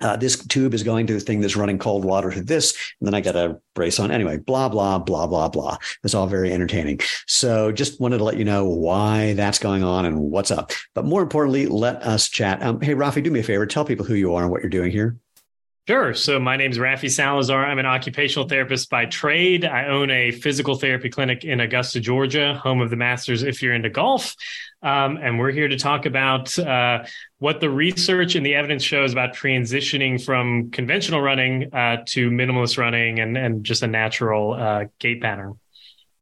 [0.00, 2.74] Uh, this tube is going to the thing that's running cold water to this.
[3.00, 4.10] And then I got a brace on.
[4.10, 5.76] Anyway, blah, blah, blah, blah, blah.
[6.04, 7.00] It's all very entertaining.
[7.26, 10.72] So just wanted to let you know why that's going on and what's up.
[10.94, 12.62] But more importantly, let us chat.
[12.62, 13.66] Um, hey, Rafi, do me a favor.
[13.66, 15.18] Tell people who you are and what you're doing here.
[15.88, 16.14] Sure.
[16.14, 17.64] So my name is Rafi Salazar.
[17.64, 19.64] I'm an occupational therapist by trade.
[19.64, 23.74] I own a physical therapy clinic in Augusta, Georgia, home of the Masters if you're
[23.74, 24.36] into golf.
[24.82, 27.04] Um, and we're here to talk about uh,
[27.38, 32.78] what the research and the evidence shows about transitioning from conventional running uh, to minimalist
[32.78, 35.58] running and, and just a natural uh, gait pattern.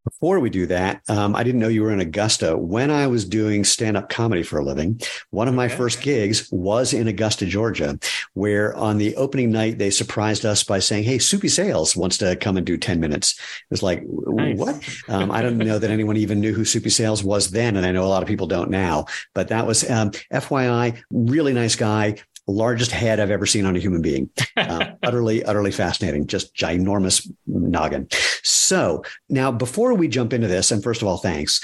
[0.09, 2.57] Before we do that, um, I didn't know you were in Augusta.
[2.57, 5.77] When I was doing stand up comedy for a living, one of my okay.
[5.77, 7.99] first gigs was in Augusta, Georgia,
[8.33, 12.37] where on the opening night, they surprised us by saying, Hey, Soupy Sales wants to
[12.37, 13.39] come and do 10 minutes.
[13.39, 14.57] It was like, nice.
[14.57, 14.77] what?
[15.09, 17.77] Um, I don't know that anyone even knew who Soupy Sales was then.
[17.77, 21.55] And I know a lot of people don't now, but that was um, FYI, really
[21.55, 22.17] nice guy,
[22.53, 24.31] largest head I've ever seen on a human being.
[24.57, 26.27] Uh, utterly, utterly fascinating.
[26.27, 28.09] Just ginormous noggin.
[28.43, 31.63] So now, before we jump into this, and first of all, thanks.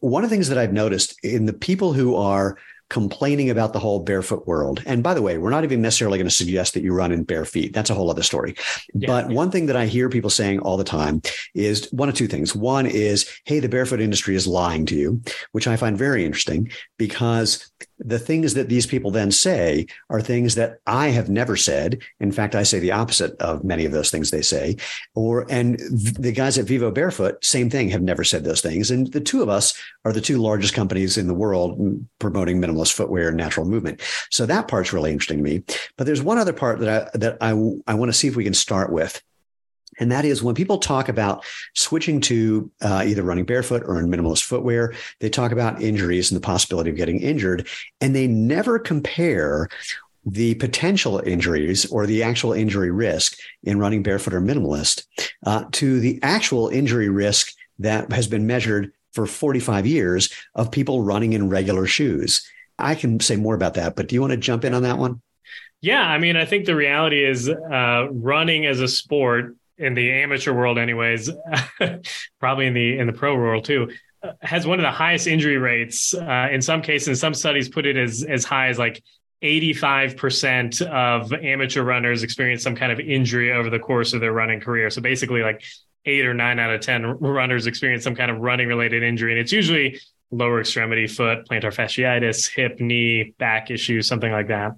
[0.00, 2.56] One of the things that I've noticed in the people who are
[2.90, 4.82] complaining about the whole barefoot world.
[4.84, 7.22] And by the way, we're not even necessarily going to suggest that you run in
[7.22, 7.72] bare feet.
[7.72, 8.56] That's a whole other story.
[8.92, 9.36] Yeah, but yeah.
[9.36, 11.22] one thing that I hear people saying all the time
[11.54, 12.54] is one of two things.
[12.54, 16.70] One is, hey, the barefoot industry is lying to you, which I find very interesting
[16.98, 22.02] because the things that these people then say are things that I have never said.
[22.18, 24.76] In fact, I say the opposite of many of those things they say.
[25.14, 25.78] Or and
[26.18, 28.90] the guys at Vivobarefoot, same thing, have never said those things.
[28.90, 29.74] And the two of us
[30.04, 31.78] are the two largest companies in the world
[32.18, 34.00] promoting minimalist footwear and natural movement.
[34.30, 35.62] So that part's really interesting to me.
[35.96, 37.50] But there's one other part that I that I
[37.86, 39.22] I want to see if we can start with.
[40.00, 41.44] And that is when people talk about
[41.74, 46.36] switching to uh, either running barefoot or in minimalist footwear, they talk about injuries and
[46.36, 47.68] the possibility of getting injured,
[48.00, 49.68] and they never compare
[50.26, 55.04] the potential injuries or the actual injury risk in running barefoot or minimalist
[55.46, 61.02] uh, to the actual injury risk that has been measured for 45 years of people
[61.02, 62.46] running in regular shoes.
[62.78, 64.98] I can say more about that, but do you want to jump in on that
[64.98, 65.20] one?
[65.80, 70.12] Yeah, I mean, I think the reality is uh, running as a sport in the
[70.12, 71.30] amateur world, anyways,
[72.40, 73.90] probably in the in the pro world too,
[74.22, 76.14] uh, has one of the highest injury rates.
[76.14, 79.02] Uh, in some cases, some studies put it as as high as like
[79.42, 84.60] 85% of amateur runners experience some kind of injury over the course of their running
[84.60, 84.90] career.
[84.90, 85.62] So basically, like
[86.04, 89.32] eight or nine out of 10 runners experience some kind of running related injury.
[89.32, 89.98] And it's usually
[90.30, 94.72] lower extremity, foot, plantar fasciitis, hip, knee, back issues, something like that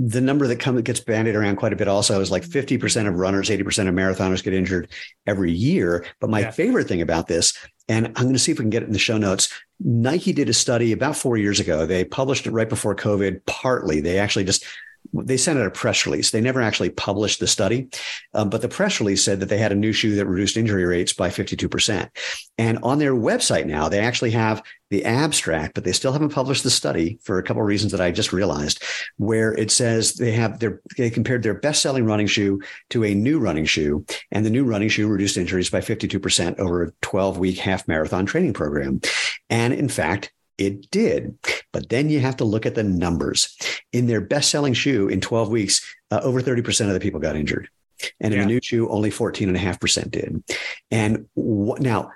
[0.00, 2.76] the number that comes gets bandied around quite a bit also is like mm-hmm.
[2.76, 4.88] 50% of runners 80% of marathoners get injured
[5.26, 6.06] every year.
[6.20, 6.50] But my yeah.
[6.50, 7.56] favorite thing about this
[7.88, 9.48] and i'm going to see if we can get it in the show notes
[9.80, 11.86] nike did a study about four years ago.
[11.86, 14.00] They published it right before covid partly.
[14.00, 14.64] They actually just
[15.12, 16.30] they sent out a press release.
[16.30, 17.88] They never actually published the study,
[18.34, 20.84] um, but the press release said that they had a new shoe that reduced injury
[20.84, 22.08] rates by 52%.
[22.58, 26.62] And on their website now, they actually have the abstract, but they still haven't published
[26.62, 28.82] the study for a couple of reasons that I just realized,
[29.16, 32.60] where it says they have their they compared their best-selling running shoe
[32.90, 36.82] to a new running shoe, and the new running shoe reduced injuries by 52% over
[36.82, 39.00] a 12-week half marathon training program.
[39.50, 41.38] And in fact, It did.
[41.72, 43.56] But then you have to look at the numbers.
[43.92, 47.36] In their best selling shoe in 12 weeks, uh, over 30% of the people got
[47.36, 47.68] injured.
[48.20, 48.46] And in yeah.
[48.46, 50.42] the new shoe, only 14.5% did.
[50.90, 52.12] And wh- now,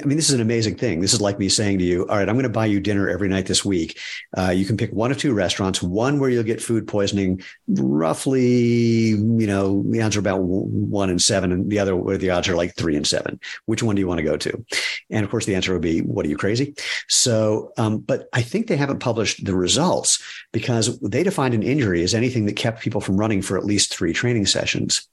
[0.00, 1.00] I mean, this is an amazing thing.
[1.00, 3.08] This is like me saying to you, all right, I'm going to buy you dinner
[3.08, 3.98] every night this week.
[4.36, 9.08] Uh, you can pick one of two restaurants, one where you'll get food poisoning, roughly,
[9.08, 12.48] you know, the odds are about one in seven, and the other where the odds
[12.48, 13.40] are like three and seven.
[13.66, 14.64] Which one do you want to go to?
[15.10, 16.74] And of course, the answer would be, what are you crazy?
[17.08, 20.22] So, um, but I think they haven't published the results
[20.52, 23.94] because they defined an injury as anything that kept people from running for at least
[23.94, 25.08] three training sessions.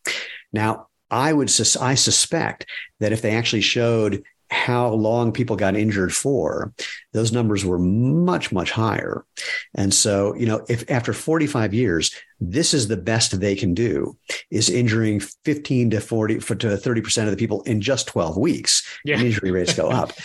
[0.53, 2.65] Now, I would I suspect
[2.99, 6.73] that if they actually showed how long people got injured for,
[7.13, 9.25] those numbers were much, much higher.
[9.75, 14.17] And so, you know, if after 45 years, this is the best they can do
[14.49, 19.19] is injuring 15 to 40 to 30% of the people in just 12 weeks, yeah.
[19.19, 20.11] injury rates go up.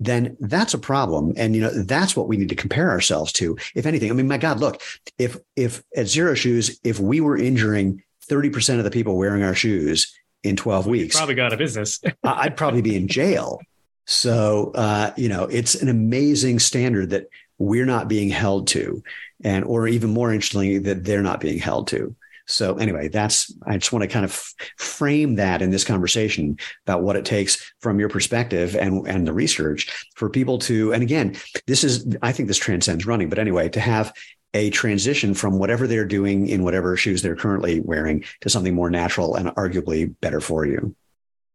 [0.00, 3.56] then that's a problem and you know that's what we need to compare ourselves to
[3.76, 4.82] if anything i mean my god look
[5.18, 9.54] if if at Xero Shoes if we were injuring 30% of the people wearing our
[9.54, 10.12] shoes
[10.44, 11.16] in 12 weeks.
[11.16, 12.00] Probably got a business.
[12.22, 13.60] I'd probably be in jail.
[14.06, 19.02] So, uh, you know, it's an amazing standard that we're not being held to,
[19.42, 22.14] and or even more interestingly, that they're not being held to.
[22.46, 24.32] So anyway, that's I just want to kind of
[24.76, 29.32] frame that in this conversation about what it takes from your perspective and and the
[29.32, 31.36] research for people to and again,
[31.66, 34.12] this is I think this transcends running, but anyway, to have
[34.54, 38.88] a transition from whatever they're doing in whatever shoes they're currently wearing to something more
[38.88, 40.94] natural and arguably better for you.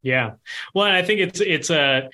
[0.02, 0.34] Yeah.
[0.76, 2.10] Well, I think it's it's a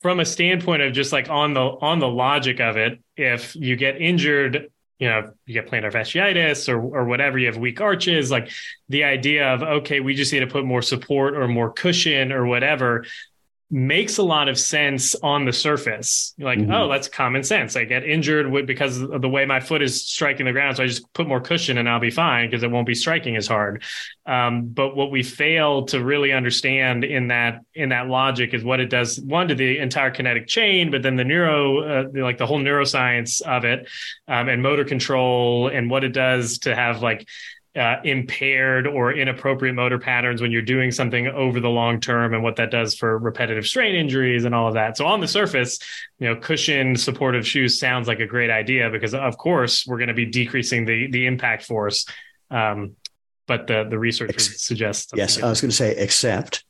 [0.00, 3.76] from a standpoint of just like on the on the logic of it, if you
[3.76, 8.30] get injured, you know, you get plantar fasciitis or or whatever, you have weak arches,
[8.30, 8.50] like
[8.88, 12.46] the idea of okay, we just need to put more support or more cushion or
[12.46, 13.04] whatever
[13.70, 16.32] makes a lot of sense on the surface.
[16.38, 16.72] You're like, mm-hmm.
[16.72, 17.76] oh, that's common sense.
[17.76, 20.78] I get injured with, because of the way my foot is striking the ground.
[20.78, 23.36] So I just put more cushion and I'll be fine because it won't be striking
[23.36, 23.82] as hard.
[24.24, 28.80] Um, but what we fail to really understand in that in that logic is what
[28.80, 32.46] it does one to the entire kinetic chain, but then the neuro, uh, like the
[32.46, 33.88] whole neuroscience of it,
[34.28, 37.28] um, and motor control, and what it does to have like
[37.76, 42.42] uh, impaired or inappropriate motor patterns when you're doing something over the long term and
[42.42, 44.96] what that does for repetitive strain injuries and all of that.
[44.96, 45.78] So on the surface,
[46.18, 50.08] you know, cushioned supportive shoes sounds like a great idea because of course we're going
[50.08, 52.06] to be decreasing the the impact force.
[52.50, 52.96] Um,
[53.46, 56.64] but the the research Ex- suggests yes, I was going to say except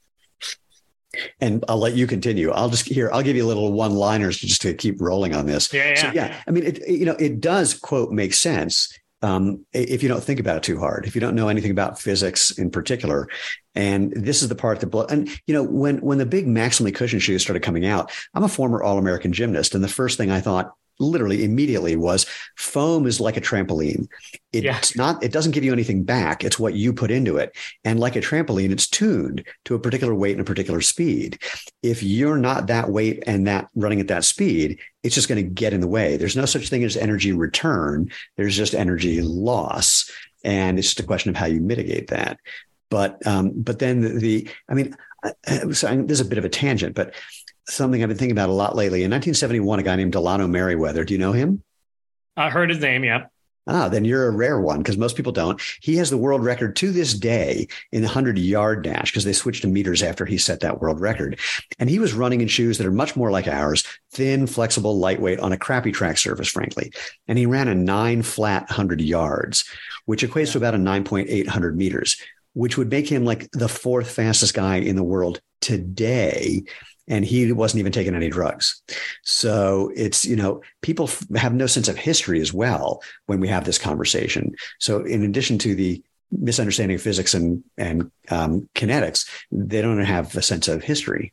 [1.41, 2.51] and I'll let you continue.
[2.51, 3.11] I'll just here.
[3.13, 5.73] I'll give you a little one-liners just to keep rolling on this.
[5.73, 5.95] Yeah, yeah.
[5.95, 6.43] So, yeah.
[6.47, 8.93] I mean, it, you know, it does quote make sense
[9.23, 11.99] um, if you don't think about it too hard, if you don't know anything about
[11.99, 13.29] physics in particular.
[13.75, 17.23] And this is the part that, and you know, when when the big maximally cushioned
[17.23, 20.41] shoes started coming out, I'm a former All American gymnast, and the first thing I
[20.41, 24.09] thought literally immediately was foam is like a trampoline.
[24.53, 25.03] It's yeah.
[25.03, 26.43] not, it doesn't give you anything back.
[26.45, 27.57] It's what you put into it.
[27.85, 31.39] And like a trampoline, it's tuned to a particular weight and a particular speed.
[31.83, 35.51] If you're not that weight and that running at that speed, it's just going to
[35.51, 36.17] get in the way.
[36.17, 38.11] There's no such thing as energy return.
[38.37, 40.11] There's just energy loss.
[40.45, 42.39] And it's just a question of how you mitigate that.
[42.91, 44.97] But, um, but then the, the I mean,
[45.73, 47.15] so there's a bit of a tangent, but
[47.69, 49.05] something I've been thinking about a lot lately.
[49.05, 51.05] In 1971, a guy named Delano Meriwether.
[51.05, 51.63] Do you know him?
[52.37, 53.05] I heard his name.
[53.05, 53.27] Yeah.
[53.71, 55.61] Ah, then you're a rare one because most people don't.
[55.83, 59.35] He has the world record to this day in the 100 yard dash because they
[59.35, 61.39] switched to meters after he set that world record.
[61.79, 65.41] And he was running in shoes that are much more like ours, thin, flexible, lightweight
[65.41, 66.93] on a crappy track surface, frankly.
[67.27, 69.69] And he ran a nine flat 100 yards,
[70.07, 72.17] which equates to about a 9.800 meters,
[72.55, 76.63] which would make him like the fourth fastest guy in the world today
[77.09, 78.83] and he wasn't even taking any drugs.
[79.23, 83.65] So it's, you know, people have no sense of history as well when we have
[83.65, 84.55] this conversation.
[84.79, 90.37] So in addition to the misunderstanding of physics and, and um, kinetics, they don't have
[90.37, 91.33] a sense of history.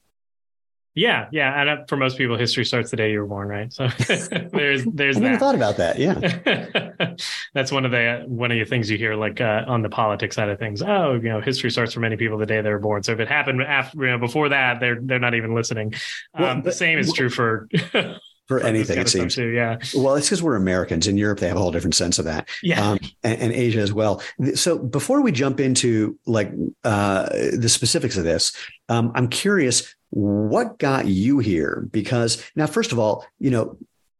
[0.96, 3.72] Yeah, yeah, and uh, for most people, history starts the day you were born, right?
[3.72, 5.40] So there's there's I never that.
[5.40, 6.00] thought about that.
[6.00, 7.16] Yeah,
[7.54, 10.38] that's one of the one of the things you hear, like uh, on the politics
[10.38, 10.82] side of things.
[10.82, 13.04] Oh, you know, history starts for many people the day they were born.
[13.04, 15.94] So if it happened after, you know, before that, they're they're not even listening.
[16.34, 17.68] Well, um, the same is true for.
[18.48, 19.36] for anything, it seems.
[19.36, 19.80] Too, yeah.
[19.96, 21.08] Well, it's because we're Americans.
[21.08, 22.48] In Europe, they have a whole different sense of that.
[22.62, 22.92] Yeah.
[22.92, 24.22] Um, and, and, Asia as well.
[24.54, 26.52] So before we jump into like
[26.84, 28.56] uh, the specifics of this,
[28.88, 31.90] um, I'm curious what got you here?
[31.92, 33.78] Because now, first of all, you know,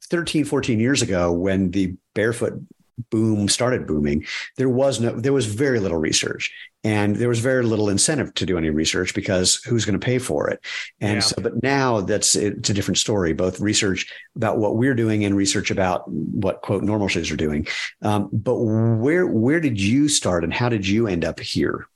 [0.10, 2.62] 13, 14 years ago, when the barefoot
[3.10, 4.26] boom started booming,
[4.58, 6.52] there was no, there was very little research
[6.84, 10.20] and there was very little incentive to do any research because who's going to pay
[10.20, 10.60] for it?
[11.00, 11.20] And yeah.
[11.22, 15.34] so, but now that's, it's a different story, both research about what we're doing and
[15.34, 17.68] research about what quote normal shoes are doing.
[18.02, 21.88] Um, but where, where did you start and how did you end up here?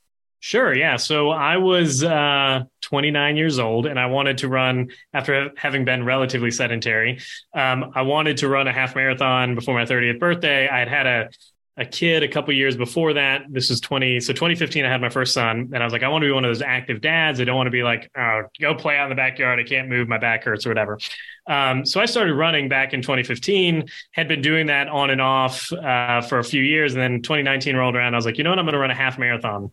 [0.42, 0.74] Sure.
[0.74, 0.96] Yeah.
[0.96, 6.06] So I was uh, 29 years old and I wanted to run after having been
[6.06, 7.20] relatively sedentary.
[7.54, 10.70] Um, I wanted to run a half marathon before my 30th birthday.
[10.70, 11.30] I had had a,
[11.76, 13.44] a kid a couple years before that.
[13.50, 14.22] This was 20.
[14.22, 16.32] So 2015, I had my first son and I was like, I want to be
[16.32, 17.42] one of those active dads.
[17.42, 19.60] I don't want to be like, oh, go play out in the backyard.
[19.60, 20.08] I can't move.
[20.08, 21.00] My back hurts or whatever.
[21.48, 25.70] Um, so I started running back in 2015, had been doing that on and off
[25.74, 26.94] uh, for a few years.
[26.94, 28.14] And then 2019 rolled around.
[28.14, 28.60] I was like, you know what?
[28.60, 29.72] I'm going to run a half marathon.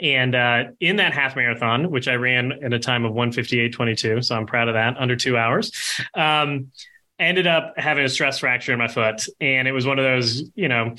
[0.00, 4.34] And uh, in that half marathon, which I ran in a time of 158.22, so
[4.34, 5.72] I'm proud of that, under two hours,
[6.14, 6.72] um,
[7.18, 9.26] ended up having a stress fracture in my foot.
[9.40, 10.96] And it was one of those, you know,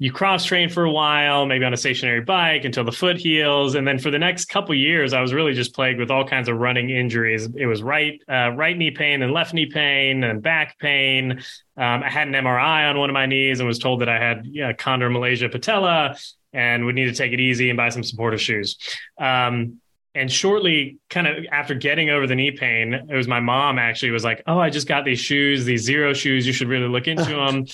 [0.00, 3.74] you cross train for a while, maybe on a stationary bike until the foot heals,
[3.74, 6.48] and then for the next couple years, I was really just plagued with all kinds
[6.48, 7.48] of running injuries.
[7.56, 11.42] It was right uh, right knee pain and left knee pain and back pain.
[11.76, 14.20] Um, I had an MRI on one of my knees and was told that I
[14.20, 16.16] had yeah, chondromalacia patella
[16.52, 18.76] and would need to take it easy and buy some supportive shoes.
[19.18, 19.80] Um,
[20.14, 24.10] and shortly, kind of after getting over the knee pain, it was my mom actually
[24.10, 26.46] was like, "Oh, I just got these shoes, these Xero Shoes.
[26.46, 27.66] You should really look into them."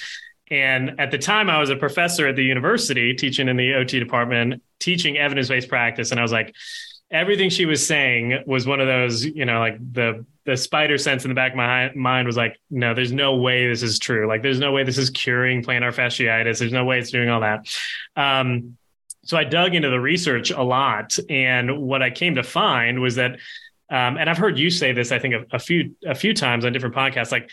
[0.50, 3.98] And at the time, I was a professor at the university teaching in the OT
[3.98, 6.10] department, teaching evidence based practice.
[6.10, 6.54] And I was like,
[7.10, 11.24] everything she was saying was one of those, you know, like the the spider sense
[11.24, 14.26] in the back of my mind was like, no, there's no way this is true.
[14.26, 16.58] Like, there's no way this is curing plantar fasciitis.
[16.58, 17.66] There's no way it's doing all that.
[18.16, 18.76] Um,
[19.24, 23.14] so I dug into the research a lot, and what I came to find was
[23.14, 23.32] that,
[23.90, 26.64] um, and I've heard you say this, I think a, a few a few times
[26.64, 27.48] on different podcasts, like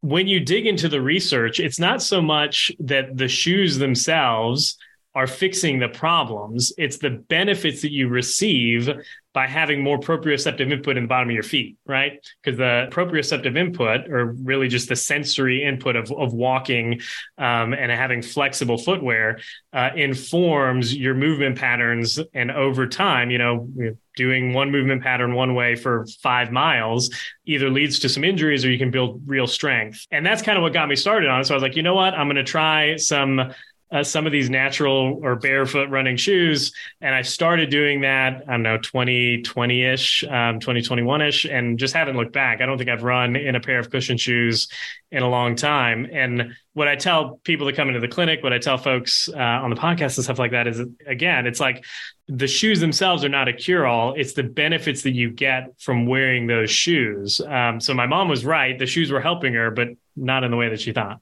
[0.00, 4.78] when you dig into the research, it's not so much that the shoes themselves
[5.14, 6.72] are fixing the problems.
[6.78, 8.88] It's the benefits that you receive
[9.32, 12.26] by having more proprioceptive input in the bottom of your feet, right?
[12.42, 17.00] Because the proprioceptive input, or really just the sensory input of, of walking
[17.38, 19.38] um, and having flexible footwear,
[19.72, 22.18] uh, informs your movement patterns.
[22.34, 23.68] And over time, you know,
[24.16, 27.10] doing one movement pattern one way for five miles
[27.46, 30.06] either leads to some injuries or you can build real strength.
[30.10, 31.44] And that's kind of what got me started on it.
[31.44, 32.14] So I was like, you know what?
[32.14, 33.52] I'm going to try some
[33.92, 36.72] uh, some of these natural or barefoot running shoes.
[37.00, 41.94] And I started doing that, I don't know, 2020 ish, um, 2021 ish, and just
[41.94, 42.60] haven't looked back.
[42.60, 44.68] I don't think I've run in a pair of cushion shoes
[45.10, 46.08] in a long time.
[46.12, 49.38] And what I tell people that come into the clinic, what I tell folks uh,
[49.38, 51.84] on the podcast and stuff like that is again, it's like
[52.28, 54.14] the shoes themselves are not a cure all.
[54.14, 57.40] It's the benefits that you get from wearing those shoes.
[57.40, 58.78] Um, so my mom was right.
[58.78, 59.88] The shoes were helping her, but
[60.20, 61.20] not in the way that she thought.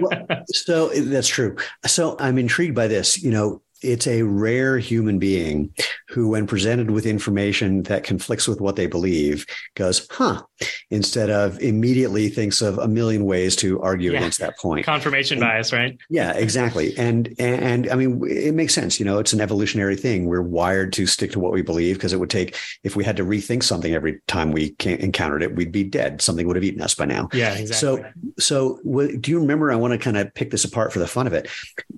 [0.00, 1.56] well, so that's true.
[1.86, 3.22] So I'm intrigued by this.
[3.22, 5.74] You know, it's a rare human being
[6.08, 10.42] who, when presented with information that conflicts with what they believe, goes, huh,
[10.90, 14.18] instead of immediately thinks of a million ways to argue yeah.
[14.18, 14.84] against that point.
[14.84, 15.98] Confirmation and, bias, right?
[16.08, 16.96] Yeah, exactly.
[16.98, 18.98] And, and, and I mean, it makes sense.
[18.98, 20.26] You know, it's an evolutionary thing.
[20.26, 23.16] We're wired to stick to what we believe because it would take, if we had
[23.16, 26.20] to rethink something every time we encountered it, we'd be dead.
[26.20, 27.28] Something would have eaten us by now.
[27.32, 28.12] Yeah, exactly.
[28.38, 29.72] So, so do you remember?
[29.72, 31.48] I want to kind of pick this apart for the fun of it.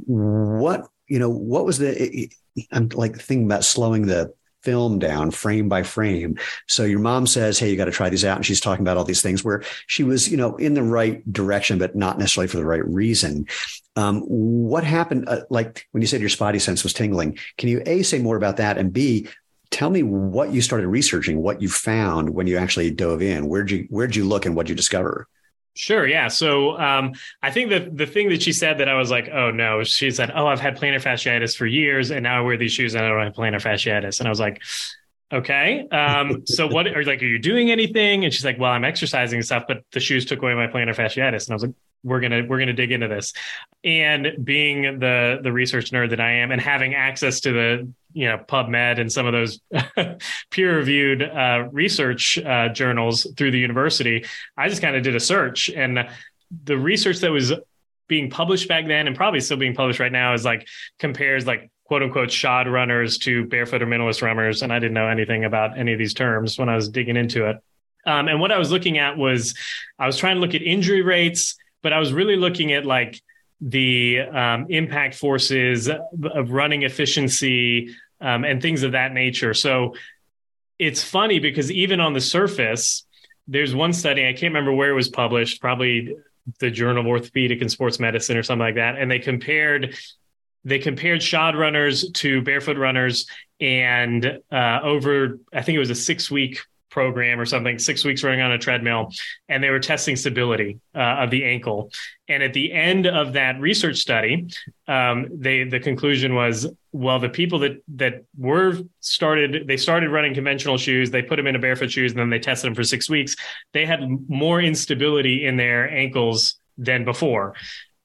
[0.07, 2.31] What you know, what was the,
[2.71, 6.39] I'm like thinking about slowing the film down frame by frame.
[6.69, 8.37] So your mom says, Hey, you got to try these out.
[8.37, 11.31] And she's talking about all these things where she was, you know, in the right
[11.33, 13.47] direction, but not necessarily for the right reason.
[13.97, 15.29] Um, what happened?
[15.29, 18.37] Uh, like when you said your spotty sense was tingling, can you A, say more
[18.37, 18.79] about that?
[18.79, 19.29] And B,
[19.71, 23.49] tell me what you started researching, what you found when you actually dove in.
[23.49, 25.27] Where'd you, where'd you look and what'd you discover?
[25.75, 26.07] Sure.
[26.07, 26.29] Yeah.
[26.29, 27.13] So um,
[27.43, 30.11] I think that the thing that she said that I was like, oh no, she
[30.11, 33.05] said, oh, I've had plantar fasciitis for years, and now I wear these shoes and
[33.05, 34.61] I don't have plantar fasciitis, and I was like,
[35.33, 35.89] okay.
[35.89, 38.25] Um, so what are like, are you doing anything?
[38.25, 40.95] And she's like, well, I'm exercising and stuff, but the shoes took away my plantar
[40.95, 41.75] fasciitis, and I was like,
[42.05, 43.33] we're gonna we're gonna dig into this.
[43.85, 48.29] And being the the research nerd that i am and having access to the you
[48.29, 49.61] know pubmed and some of those
[50.51, 54.25] peer reviewed uh, research uh, journals through the university
[54.57, 55.71] i just kind of did a search.
[55.71, 56.09] And
[56.65, 57.53] the research that was
[58.09, 60.69] being published back then and probably still being published right now is like
[60.99, 64.63] compares like quote unquote shod runners to barefoot or minimalist runners.
[64.63, 67.49] And i didn't know anything about any of these terms when i was digging into
[67.49, 67.57] it.
[68.05, 69.55] Um, and what i was looking at was
[69.99, 73.21] i was trying to look at injury rates but I was really looking at like
[73.61, 79.55] the um, impact forces of running efficiency um, and things of that nature.
[79.55, 79.95] So
[80.79, 83.05] it's funny because even on the surface,
[83.47, 86.15] there's one study, I can't remember where it was published, probably
[86.59, 89.97] the Journal of Orthopedic and Sports Medicine or something like that, and they compared
[90.65, 93.27] they compared shod runners to barefoot runners,
[93.61, 96.61] and uh, over I think it was a six week
[96.93, 99.11] program or something, six weeks running on a treadmill,
[99.49, 101.91] and they were testing stability uh, of the ankle.
[102.29, 104.47] And at the end of that research study,
[104.87, 110.35] um, they the conclusion was, well, the people that that were started, they started running
[110.35, 113.09] conventional shoes, they put them into barefoot shoes, and then they tested them for six
[113.09, 113.35] weeks.
[113.73, 117.55] They had more instability in their ankles than before.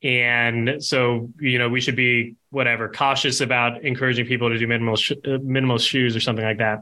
[0.03, 4.96] And so, you know, we should be whatever cautious about encouraging people to do minimal
[4.96, 6.79] sh- uh, minimal shoes or something like that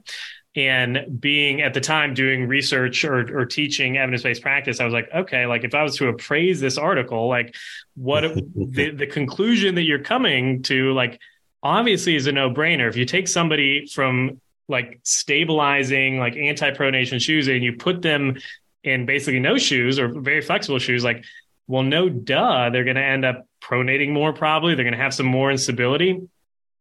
[0.56, 5.10] and being at the time doing research or, or teaching evidence-based practice i was like
[5.14, 7.56] okay like if i was to appraise this article like
[7.96, 8.22] what
[8.56, 11.20] the, the conclusion that you're coming to like
[11.66, 12.88] obviously is a no-brainer.
[12.88, 18.38] If you take somebody from like stabilizing like anti-pronation shoes and you put them
[18.84, 21.24] in basically no shoes or very flexible shoes like
[21.68, 24.76] well no duh they're going to end up pronating more probably.
[24.76, 26.22] They're going to have some more instability.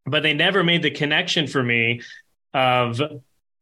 [0.05, 2.01] But they never made the connection for me
[2.53, 3.01] of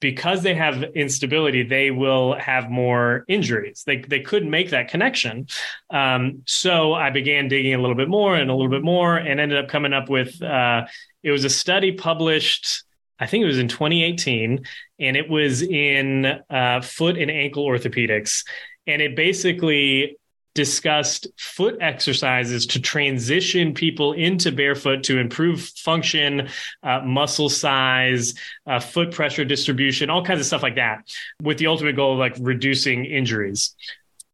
[0.04, 3.84] because they have instability, they will have more injuries.
[3.88, 5.48] They, they couldn't make that connection.
[5.90, 9.40] Um, so I began digging a little bit more and a little bit more and
[9.40, 10.88] ended up coming up with uh,
[11.24, 12.84] it was a study published,
[13.18, 14.66] I think it was in 2018,
[15.00, 18.44] and it was in uh, foot and ankle orthopedics.
[18.86, 20.18] And it basically
[20.56, 26.50] discussed foot exercises to transition people into barefoot to improve function,
[26.84, 28.36] uh, muscle size,
[28.68, 32.20] uh, foot pressure distribution, all kinds of stuff like that, with the ultimate goal of
[32.20, 33.76] like reducing injuries.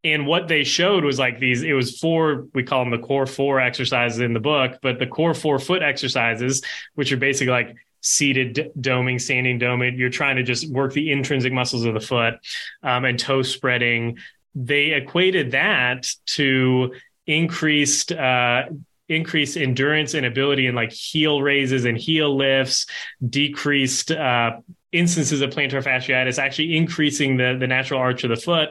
[0.03, 3.25] And what they showed was like these, it was four, we call them the core
[3.25, 6.61] four exercises in the book, but the core four foot exercises,
[6.95, 9.97] which are basically like seated doming, standing doming.
[9.97, 12.35] You're trying to just work the intrinsic muscles of the foot
[12.81, 14.17] um, and toe spreading,
[14.59, 16.93] they equated that to
[17.25, 18.63] increased uh,
[19.07, 22.85] increased endurance and ability in like heel raises and heel lifts,
[23.27, 24.59] decreased uh,
[24.91, 28.69] instances of plantar fasciitis, actually increasing the the natural arch of the foot,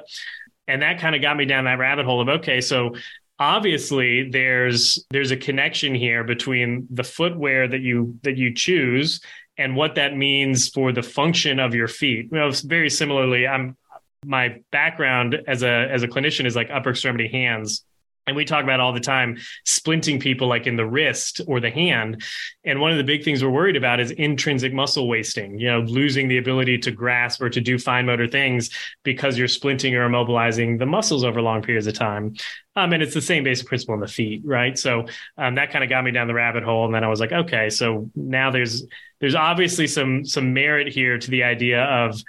[0.66, 2.95] and that kind of got me down that rabbit hole of okay, so
[3.38, 9.21] obviously there's there's a connection here between the footwear that you that you choose
[9.57, 12.29] and what that means for the function of your feet.
[12.31, 13.77] You know, very similarly, I'm
[14.24, 17.85] my background as a as a clinician is like upper extremity hands.
[18.26, 21.70] And we talk about all the time splinting people like in the wrist or the
[21.70, 22.22] hand.
[22.62, 25.81] And one of the big things we're worried about is intrinsic muscle wasting you know
[25.81, 28.70] losing the ability to grasp or to do fine motor things
[29.02, 32.35] because you're splinting or immobilizing the muscles over long periods of time.
[32.76, 34.78] Um, and it's the same basic principle in the feet right?
[34.78, 35.07] So
[35.38, 36.85] um, that kind of got me down the rabbit hole.
[36.85, 38.85] And then i was like okay so now there's
[39.20, 42.20] there's obviously some some merit here to the idea of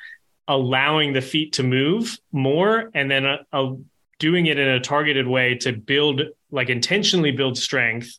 [0.50, 3.72] allowing the feet to move more and then uh, uh,
[4.18, 8.18] doing it in a targeted way to build like intentionally build strength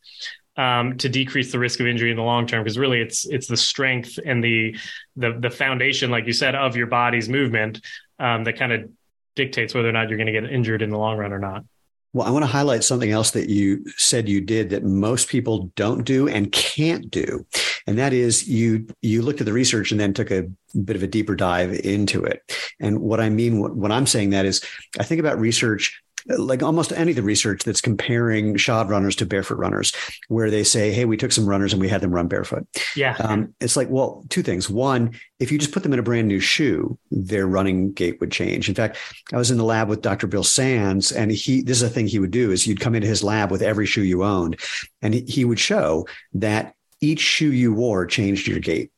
[0.57, 3.49] um, to decrease the risk of injury in the long term because really it's it's
[3.49, 4.77] the strength and the
[5.17, 7.81] the the foundation like you said of your body's movement
[8.21, 8.89] um, that kind of
[9.35, 11.65] dictates whether or not you're going to get injured in the long run or not
[12.13, 15.71] well, I want to highlight something else that you said you did that most people
[15.77, 17.47] don't do and can't do.
[17.87, 20.49] And that is you you looked at the research and then took a
[20.85, 22.43] bit of a deeper dive into it.
[22.81, 24.63] And what I mean when I'm saying that is
[24.99, 29.27] I think about research like almost any of the research that's comparing shod runners to
[29.27, 29.93] barefoot runners,
[30.29, 33.17] where they say, "Hey, we took some runners and we had them run barefoot." Yeah,
[33.19, 34.69] um, it's like, well, two things.
[34.69, 38.31] One, if you just put them in a brand new shoe, their running gait would
[38.31, 38.69] change.
[38.69, 38.99] In fact,
[39.33, 40.27] I was in the lab with Dr.
[40.27, 43.09] Bill Sands, and he this is a thing he would do: is you'd come into
[43.09, 44.61] his lab with every shoe you owned,
[45.03, 48.91] and he, he would show that each shoe you wore changed your gait.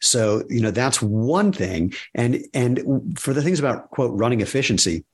[0.00, 1.94] So, you know, that's one thing.
[2.14, 5.04] And and for the things about quote running efficiency,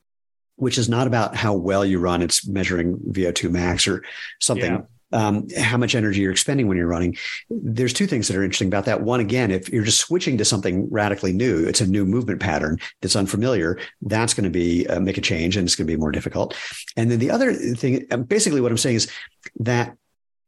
[0.57, 2.23] which is not about how well you run.
[2.23, 4.05] It's measuring VO2 max or
[4.41, 4.73] something.
[4.73, 4.81] Yeah.
[5.13, 7.17] Um, how much energy you're expending when you're running.
[7.51, 9.03] There's two things that are interesting about that.
[9.03, 12.79] One, again, if you're just switching to something radically new, it's a new movement pattern
[13.01, 13.77] that's unfamiliar.
[14.03, 16.57] That's going to be uh, make a change, and it's going to be more difficult.
[16.97, 19.11] And then the other thing, um, basically, what I'm saying is
[19.59, 19.97] that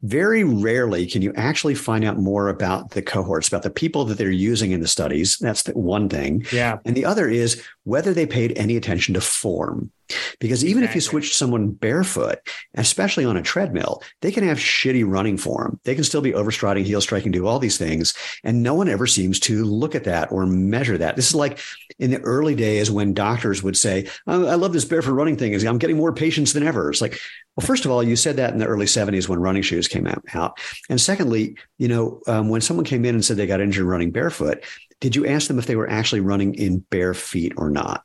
[0.03, 4.19] very rarely can you actually find out more about the cohorts, about the people that
[4.19, 5.39] they're using in the studies.
[5.39, 6.45] That's the one thing.
[6.53, 6.79] Yeah.
[6.85, 9.91] And the other is whether they paid any attention to form.
[10.41, 10.91] Because even exactly.
[10.91, 12.39] if you switch someone barefoot,
[12.75, 15.81] especially on a treadmill, they can have shitty running form.
[15.85, 18.15] They can still be overstriding, heel striking, do all these things.
[18.45, 21.17] And no one ever seems to look at that or measure that.
[21.17, 21.61] This is like
[21.99, 25.55] in the early days when doctors would say, oh, I love this barefoot running thing.
[25.67, 26.91] I'm getting more patients than ever.
[26.91, 27.19] It's like,
[27.57, 30.07] well, first of all, you said that in the early 70s when running shoes came
[30.07, 30.59] out.
[30.89, 34.11] And secondly, you know, um, when someone came in and said they got injured running
[34.11, 34.65] barefoot,
[35.03, 38.05] did you ask them if they were actually running in bare feet or not?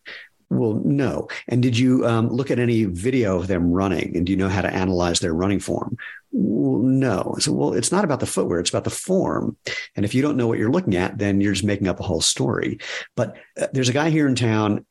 [0.49, 1.27] Well, no.
[1.47, 4.17] And did you um, look at any video of them running?
[4.17, 5.95] And do you know how to analyze their running form?
[6.31, 7.35] Well, no.
[7.37, 9.57] So, well, it's not about the footwear; it's about the form.
[9.95, 12.03] And if you don't know what you're looking at, then you're just making up a
[12.03, 12.79] whole story.
[13.15, 14.83] But uh, there's a guy here in town.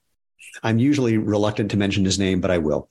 [0.62, 2.88] I'm usually reluctant to mention his name, but I will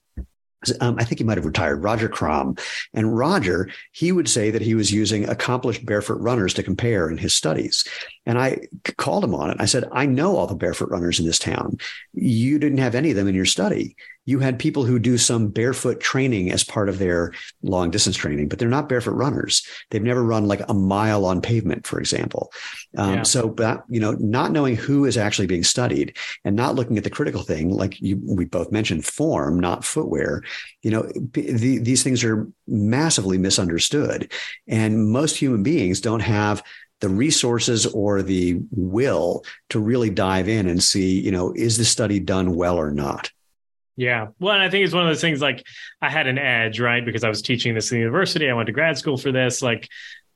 [0.82, 2.60] um, I think he might have retired, Rodger Kram.
[2.94, 7.18] And Rodger, he would say that he was using accomplished barefoot runners to compare in
[7.18, 7.86] his studies.
[8.26, 9.58] And I called him on it.
[9.60, 11.78] I said, I know all the barefoot runners in this town.
[12.14, 13.96] You didn't have any of them in your study
[14.26, 18.48] you had people who do some barefoot training as part of their long distance training,
[18.48, 19.66] but they're not barefoot runners.
[19.92, 22.52] They've never run like a mile on pavement, for example.
[22.98, 23.24] Um, yeah.
[23.24, 27.04] So, but, you know, not knowing who is actually being studied and not looking at
[27.04, 30.42] the critical thing, like you, we both mentioned, form, not footwear.
[30.82, 34.32] You know, the, these things are massively misunderstood,
[34.68, 36.64] and most human beings don't have
[37.02, 41.90] the resources or the will to really dive in and see, you know, is this
[41.90, 43.32] study done well or not?
[43.98, 44.28] Yeah.
[44.40, 45.66] Well, and I think it's one of those things like
[46.02, 47.04] I had an edge, right?
[47.04, 48.50] Because I was teaching this in the university.
[48.50, 49.62] I went to grad school for this.
[49.62, 49.90] Like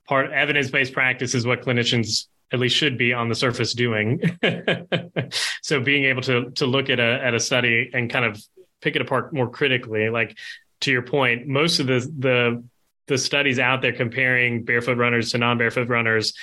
[0.08, 4.22] part evidence based practice is what clinicians at least should be on the surface doing.
[5.62, 8.41] so being able to to look at a at a study and kind of
[8.82, 10.38] pick it apart more critically, like
[10.82, 12.63] to your point, most of the the
[13.08, 16.34] the studies out there comparing barefoot runners to non-barefoot runners,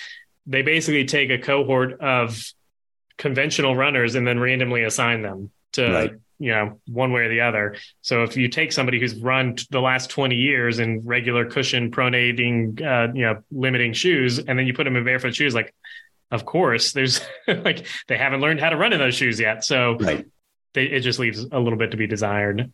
[0.47, 2.45] they basically take a cohort of
[3.17, 7.40] conventional runners and then randomly assign them to right you know one way or the
[7.40, 7.77] other.
[8.03, 12.81] So if you take somebody who's run the last 20 years in regular cushion pronating
[12.81, 15.75] uh, you know limiting shoes and then you put them in barefoot shoes like
[16.31, 19.64] of course there's like they haven't learned how to run in those shoes yet.
[19.64, 20.27] So right.
[20.75, 22.72] they, it just leaves a little bit to be desired.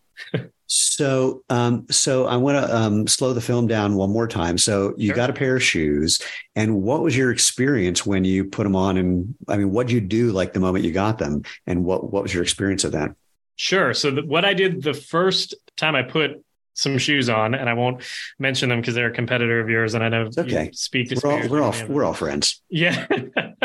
[0.67, 4.57] So um so i want to um slow the film down one more time.
[4.57, 5.17] So you sure.
[5.17, 6.21] got a pair of shoes
[6.57, 9.93] and what was your experience when you put them on and i mean what did
[9.93, 11.43] you do like the moment you got them?
[11.67, 13.15] And what what was your experience of that
[13.57, 13.95] Sure.
[13.95, 17.75] So the, what I did the first time I put some shoes on, and I
[17.75, 18.03] won't
[18.39, 20.71] mention them because they're a competitor of yours, and I know it's okay.
[20.73, 22.63] speak to we're all we're all, we're all friends.
[22.71, 23.07] Yeah.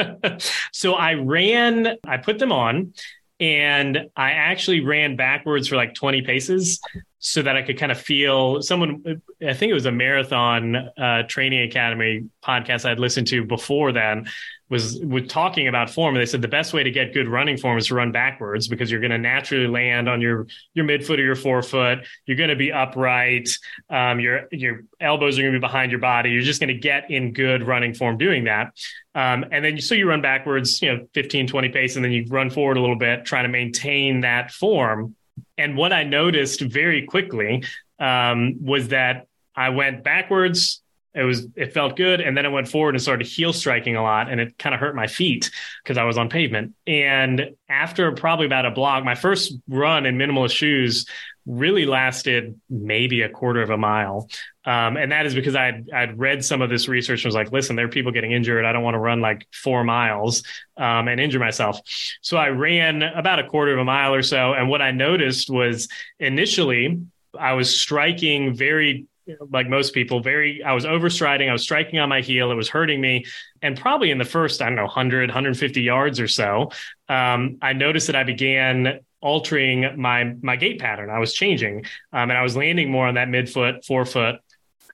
[0.74, 1.96] so I ran.
[2.06, 2.94] I put them on,
[3.40, 6.82] and I actually ran backwards for like 20 paces
[7.20, 9.22] so that I could kind of feel someone.
[9.46, 14.28] I think it was a marathon uh, training academy podcast I'd listened to before then
[14.70, 17.78] was with talking about form they said the best way to get good running form
[17.78, 21.24] is to run backwards because you're going to naturally land on your your midfoot or
[21.24, 23.50] your forefoot you're going to be upright
[23.90, 26.80] um, your your elbows are going to be behind your body you're just going to
[26.80, 28.74] get in good running form doing that
[29.16, 32.12] um, and then you, so you run backwards you know 15 20 pace and then
[32.12, 35.16] you run forward a little bit trying to maintain that form
[35.58, 37.64] and what i noticed very quickly
[38.00, 40.82] um, was that i went backwards.
[41.16, 42.22] It was it felt good.
[42.22, 44.80] And then I went forward and started heel striking a lot and it kind of
[44.80, 45.50] hurt my feet
[45.82, 46.76] because i was on pavement.
[46.86, 51.08] And after probably about a block my first run in minimalist shoes
[51.48, 54.30] really lasted maybe a quarter of a mile
[54.66, 57.52] um, and that is because I'd, I'd read some of this research and was like
[57.52, 60.44] listen there are people getting injured i don't want to run like four miles
[60.78, 61.80] um, and injure myself
[62.22, 65.50] so i ran about a quarter of a mile or so and what i noticed
[65.50, 65.88] was
[66.20, 67.00] initially
[67.40, 69.06] I was striking very
[69.50, 71.50] like most people, very, I was overstriding.
[71.50, 72.52] I was striking on my heel.
[72.52, 73.26] It was hurting me.
[73.62, 76.72] And probably in the first, I don't know, 100, 150 yards or so,
[77.10, 81.10] um, I noticed that I began altering my, my gait pattern.
[81.10, 84.40] I was changing um, and I was landing more on that midfoot, forefoot,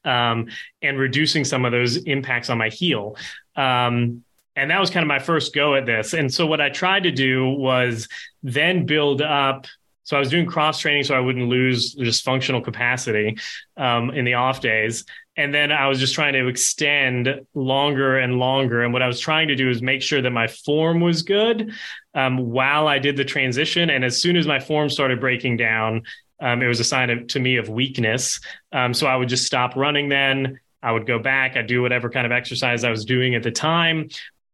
[0.06, 0.48] um,
[0.82, 3.16] and reducing some of those impacts on my heel.
[3.56, 4.24] Um,
[4.56, 6.14] and that was kind of my first go at this.
[6.14, 8.08] And so what I tried to do was
[8.44, 9.66] then build up
[10.04, 13.38] so I was doing cross training so I wouldn't lose just functional capacity
[13.78, 15.06] um, in the off days.
[15.36, 18.84] And then I was just trying to extend longer and longer.
[18.84, 21.72] And what I was trying to do is make sure that my form was good
[22.14, 23.90] um, while I did the transition.
[23.90, 26.04] And as soon as my form started breaking down,
[26.40, 28.42] um, it was a sign of, to me of weakness.
[28.72, 30.60] Um, so I would just stop running then.
[30.84, 31.56] I would go back.
[31.56, 34.10] I'd do whatever kind of exercise I was doing at the time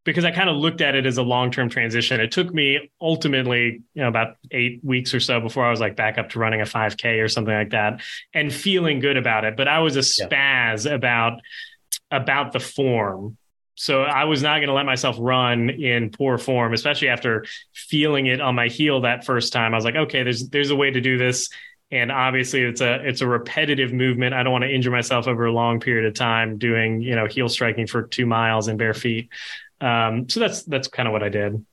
[0.05, 2.19] because I kind of looked at it as a long term transition.
[2.19, 5.95] It took me ultimately, you know, about eight weeks or so before I was like
[5.95, 8.01] back up to running a 5K or something like that
[8.33, 9.57] and feeling good about it.
[9.57, 10.93] But I was a spaz yeah.
[10.93, 11.41] about
[12.12, 13.38] about the form.
[13.75, 18.25] So I was not going to let myself run in poor form, especially after feeling
[18.25, 19.73] it on my heel that first time.
[19.73, 21.49] I was like, okay, there's there's a way to do this.
[21.91, 24.33] And obviously it's a it's a repetitive movement.
[24.33, 27.25] I don't want to injure myself over a long period of time doing, you know,
[27.25, 29.29] heel striking for two miles in bare feet.
[29.82, 31.65] Um, so that's that's kind of what I did.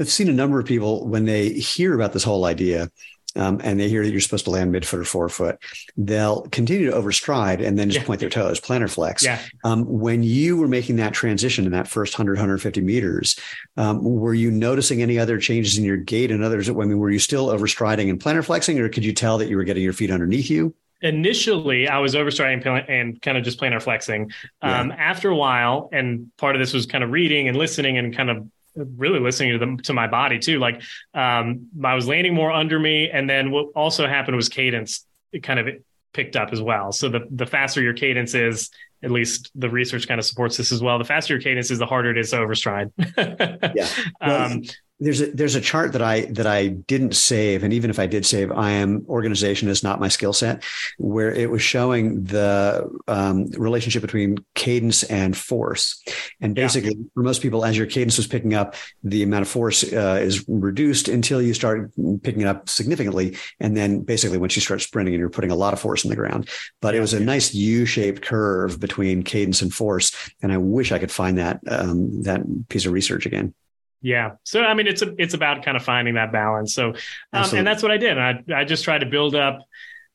[0.00, 2.90] I've seen a number of people when they hear about this whole idea,
[3.36, 5.58] um, and they hear that you're supposed to land midfoot or forefoot,
[5.96, 8.06] they'll continue to overstride and then just yeah.
[8.06, 9.24] point their toes, plantar flex.
[9.24, 9.40] Yeah.
[9.64, 13.38] Um, when you were making that transition in that first 100, 150 meters,
[13.76, 16.68] um, were you noticing any other changes in your gait and others?
[16.68, 19.56] I mean, were you still overstriding and plantar flexing, or could you tell that you
[19.56, 20.74] were getting your feet underneath you?
[21.02, 24.32] Initially I was overstriding and kind of just plantar flexing.
[24.62, 24.96] Um, yeah.
[24.96, 28.30] After a while, and part of this was kind of reading and listening and kind
[28.30, 30.58] of really listening to them to my body too.
[30.58, 30.82] Like
[31.14, 35.42] um, I was landing more under me, and then what also happened was cadence it
[35.42, 35.68] kind of
[36.12, 36.92] picked up as well.
[36.92, 38.70] So the the faster your cadence is,
[39.02, 40.98] at least the research kind of supports this as well.
[40.98, 42.92] The faster your cadence is, the harder it is to overstride.
[43.74, 43.88] yeah.
[44.20, 44.62] Um,
[45.02, 48.06] there's a there's a chart that I that I didn't save, and even if I
[48.06, 50.62] did save, I am organization is not my skill set.
[50.98, 56.02] Where it was showing the um, relationship between cadence and force,
[56.40, 57.04] and basically yeah.
[57.14, 60.44] for most people, as your cadence was picking up, the amount of force uh, is
[60.48, 61.90] reduced until you start
[62.22, 65.56] picking it up significantly, and then basically once you start sprinting and you're putting a
[65.56, 66.48] lot of force in the ground.
[66.80, 66.98] But yeah.
[66.98, 70.12] it was a nice U-shaped curve between cadence and force,
[70.42, 73.54] and I wish I could find that um, that piece of research again.
[74.02, 74.32] Yeah.
[74.44, 76.74] So I mean, it's a, it's about kind of finding that balance.
[76.74, 76.94] So,
[77.32, 78.18] um, and that's what I did.
[78.18, 79.60] I I just tried to build up,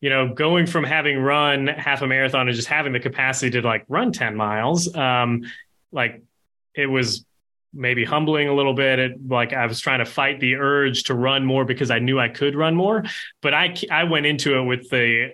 [0.02, 3.66] you know, going from having run half a marathon and just having the capacity to
[3.66, 4.94] like run ten miles.
[4.94, 5.44] Um,
[5.92, 6.22] like
[6.76, 7.26] it was
[7.74, 9.00] maybe humbling a little bit.
[9.00, 12.20] It, like I was trying to fight the urge to run more because I knew
[12.20, 13.04] I could run more.
[13.42, 15.32] But I I went into it with the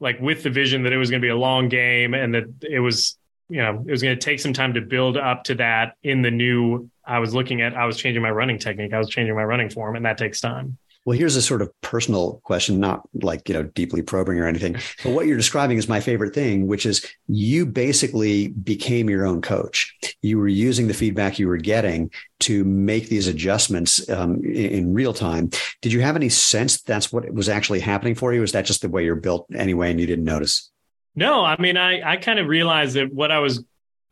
[0.00, 2.44] like with the vision that it was going to be a long game and that
[2.62, 3.18] it was
[3.50, 6.22] you know it was going to take some time to build up to that in
[6.22, 8.92] the new I was looking at, I was changing my running technique.
[8.92, 10.78] I was changing my running form, and that takes time.
[11.04, 14.76] Well, here's a sort of personal question, not like, you know, deeply probing or anything.
[15.02, 19.40] But what you're describing is my favorite thing, which is you basically became your own
[19.40, 19.96] coach.
[20.20, 25.14] You were using the feedback you were getting to make these adjustments um, in, real
[25.14, 25.50] time.
[25.80, 28.42] Did you have any sense that's what was actually happening for you?
[28.42, 30.70] Is that just the way you're built anyway and you didn't notice?
[31.16, 33.64] No, I mean, I, I kind of realized that what I was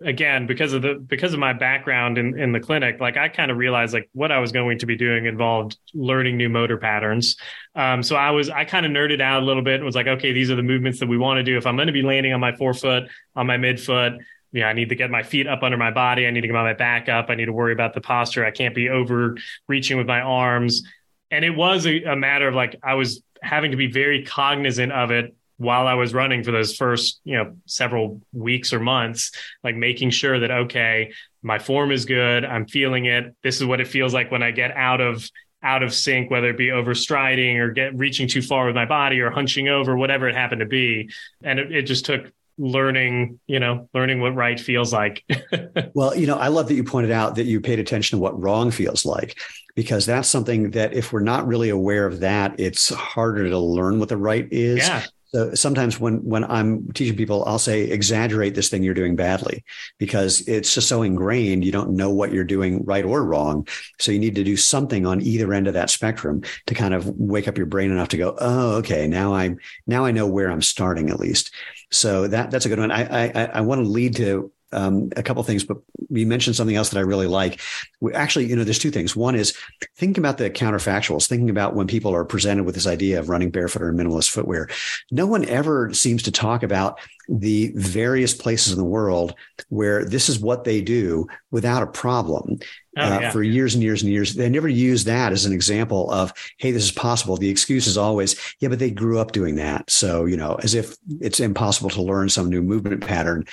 [0.04, 3.50] again because of the because of my background in in the clinic like i kind
[3.50, 7.36] of realized like what i was going to be doing involved learning new motor patterns
[7.74, 10.06] um, so i was i kind of nerded out a little bit and was like
[10.06, 12.02] okay these are the movements that we want to do if i'm going to be
[12.02, 14.18] landing on my forefoot on my midfoot
[14.52, 16.26] yeah, I need to get my feet up under my body.
[16.26, 17.26] I need to get my back up.
[17.28, 18.44] I need to worry about the posture.
[18.44, 20.82] I can't be overreaching with my arms.
[21.30, 24.92] And it was a, a matter of like I was having to be very cognizant
[24.92, 29.32] of it while I was running for those first, you know, several weeks or months,
[29.62, 32.44] like making sure that, okay, my form is good.
[32.44, 33.34] I'm feeling it.
[33.42, 35.28] This is what it feels like when I get out of
[35.60, 39.18] out of sync, whether it be overstriding or get reaching too far with my body
[39.18, 41.10] or hunching over, whatever it happened to be.
[41.42, 45.24] And it, it just took learning, you know, learning what right feels like.
[45.94, 48.40] well, you know, I love that you pointed out that you paid attention to what
[48.40, 49.40] wrong feels like,
[49.74, 53.98] because that's something that if we're not really aware of that, it's harder to learn
[53.98, 54.78] what the right is.
[54.78, 55.04] Yeah.
[55.28, 59.64] So sometimes when when I'm teaching people, I'll say exaggerate this thing you're doing badly
[59.98, 61.64] because it's just so ingrained.
[61.64, 63.66] You don't know what you're doing right or wrong.
[63.98, 67.06] So you need to do something on either end of that spectrum to kind of
[67.18, 70.50] wake up your brain enough to go, oh, okay, now I'm now I know where
[70.50, 71.52] I'm starting at least.
[71.90, 72.90] So that that's a good one.
[72.90, 75.78] I I, I want to lead to um, a couple things, but
[76.10, 77.60] you mentioned something else that I really like.
[78.00, 79.16] We actually, you know, there's two things.
[79.16, 79.56] One is
[79.96, 83.50] thinking about the counterfactuals, thinking about when people are presented with this idea of running
[83.50, 84.68] barefoot or minimalist footwear.
[85.10, 89.34] No one ever seems to talk about the various places in the world
[89.68, 92.58] where this is what they do without a problem.
[92.96, 93.30] Oh, uh, yeah.
[93.30, 94.34] for years and years and years.
[94.34, 97.36] They never use that as an example of, hey, this is possible.
[97.36, 99.88] The excuse is always, yeah, but they grew up doing that.
[99.88, 103.44] So, you know, as if it's impossible to learn some new movement pattern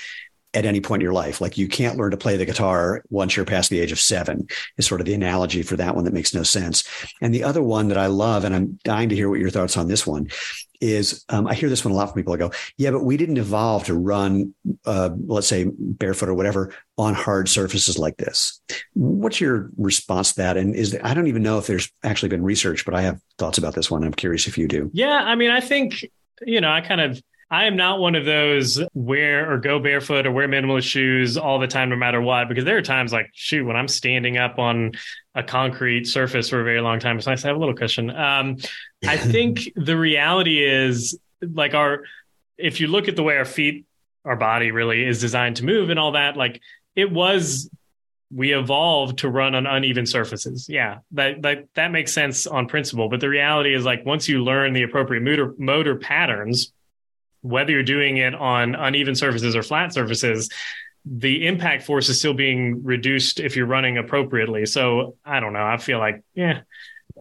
[0.56, 1.42] at any point in your life.
[1.42, 4.48] Like you can't learn to play the guitar once you're past the age of seven
[4.78, 6.88] is sort of the analogy for that one that makes no sense.
[7.22, 9.76] And the other one that I love, and I'm dying to hear what your thoughts
[9.76, 10.30] on this one
[10.80, 12.34] is, um, I hear this one a lot from people.
[12.34, 14.54] I go, yeah, but we didn't evolve to run,
[14.86, 18.62] uh, let's say barefoot or whatever on hard surfaces like this.
[18.94, 20.58] What's your response to that?
[20.58, 23.20] And is there, I don't even know if there's actually been research, but I have
[23.38, 24.04] thoughts about this one.
[24.04, 24.90] I'm curious if you do.
[24.94, 25.18] Yeah.
[25.18, 26.06] I mean, I think,
[26.46, 30.26] you know, I kind of, I am not one of those wear or go barefoot
[30.26, 33.30] or wear minimalist shoes all the time, no matter what, because there are times like,
[33.34, 34.94] shoot, when I'm standing up on
[35.36, 38.10] a concrete surface for a very long time, it's nice to have a little cushion.
[38.10, 38.58] Um,
[39.08, 42.04] I think the reality is like our,
[42.58, 43.86] if you look at the way our feet,
[44.24, 46.62] our body really is designed to move and all that, like
[46.96, 47.70] it was
[48.34, 50.68] we evolved to run on uneven surfaces.
[50.68, 53.08] Yeah, that that that makes sense on principle.
[53.08, 56.74] But the reality is like once you learn the appropriate motor motor patterns,
[57.46, 60.50] whether you're doing it on uneven surfaces or flat surfaces,
[61.06, 64.66] the impact force is still being reduced if you're running appropriately.
[64.66, 65.64] So I don't know.
[65.64, 66.62] I feel like, yeah,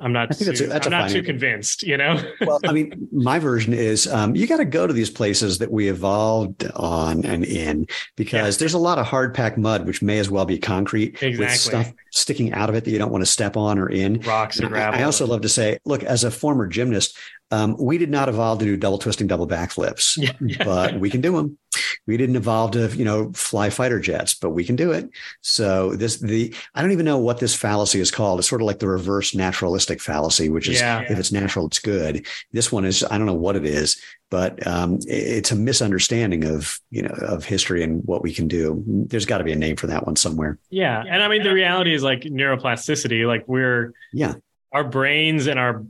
[0.01, 0.31] I'm not.
[0.31, 1.83] I think too, that's a, that's I'm not too convinced.
[1.83, 2.21] You know.
[2.41, 5.71] well, I mean, my version is um, you got to go to these places that
[5.71, 8.59] we evolved on and in because yeah.
[8.61, 11.39] there's a lot of hard packed mud, which may as well be concrete exactly.
[11.39, 14.21] with stuff sticking out of it that you don't want to step on or in.
[14.21, 14.99] Rocks and gravel.
[14.99, 17.17] I also love to say, look, as a former gymnast,
[17.55, 20.65] um, we did not evolve to do double twisting, double backflips, yeah, yeah.
[20.65, 21.57] but we can do them.
[22.07, 25.09] We didn't evolve to, you know, fly fighter jets, but we can do it.
[25.41, 28.41] So this, the, I don't even know what this fallacy is called.
[28.41, 31.01] It's sort of like the reverse naturalistic fallacy, which is yeah.
[31.09, 32.27] if it's natural, it's good.
[32.53, 36.79] This one is, I don't know what it is, but um, it's a misunderstanding of,
[36.91, 38.83] you know, of history and what we can do.
[38.87, 40.59] There's got to be a name for that one somewhere.
[40.71, 41.03] Yeah.
[41.09, 44.35] And I mean, the reality is like neuroplasticity, like we're, yeah,
[44.73, 45.85] our brains and our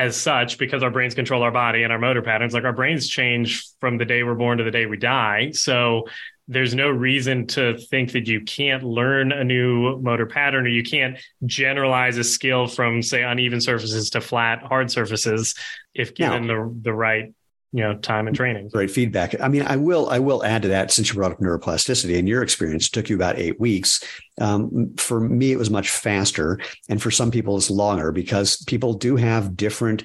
[0.00, 2.54] as such because our brains control our body and our motor patterns.
[2.54, 5.50] Like our brains change from the day we're born to the day we die.
[5.50, 6.08] So
[6.48, 10.82] there's no reason to think that you can't learn a new motor pattern or you
[10.82, 15.54] can't generalize a skill from say uneven surfaces to flat hard surfaces
[15.94, 17.34] if given now, the the right
[17.72, 18.68] you know time and training.
[18.68, 19.40] Great feedback.
[19.40, 22.28] I mean i will i will add to that since you brought up neuroplasticity and
[22.28, 24.02] your experience took you about eight weeks.
[24.40, 28.94] Um, for me it was much faster and for some people it's longer because people
[28.94, 30.02] do have different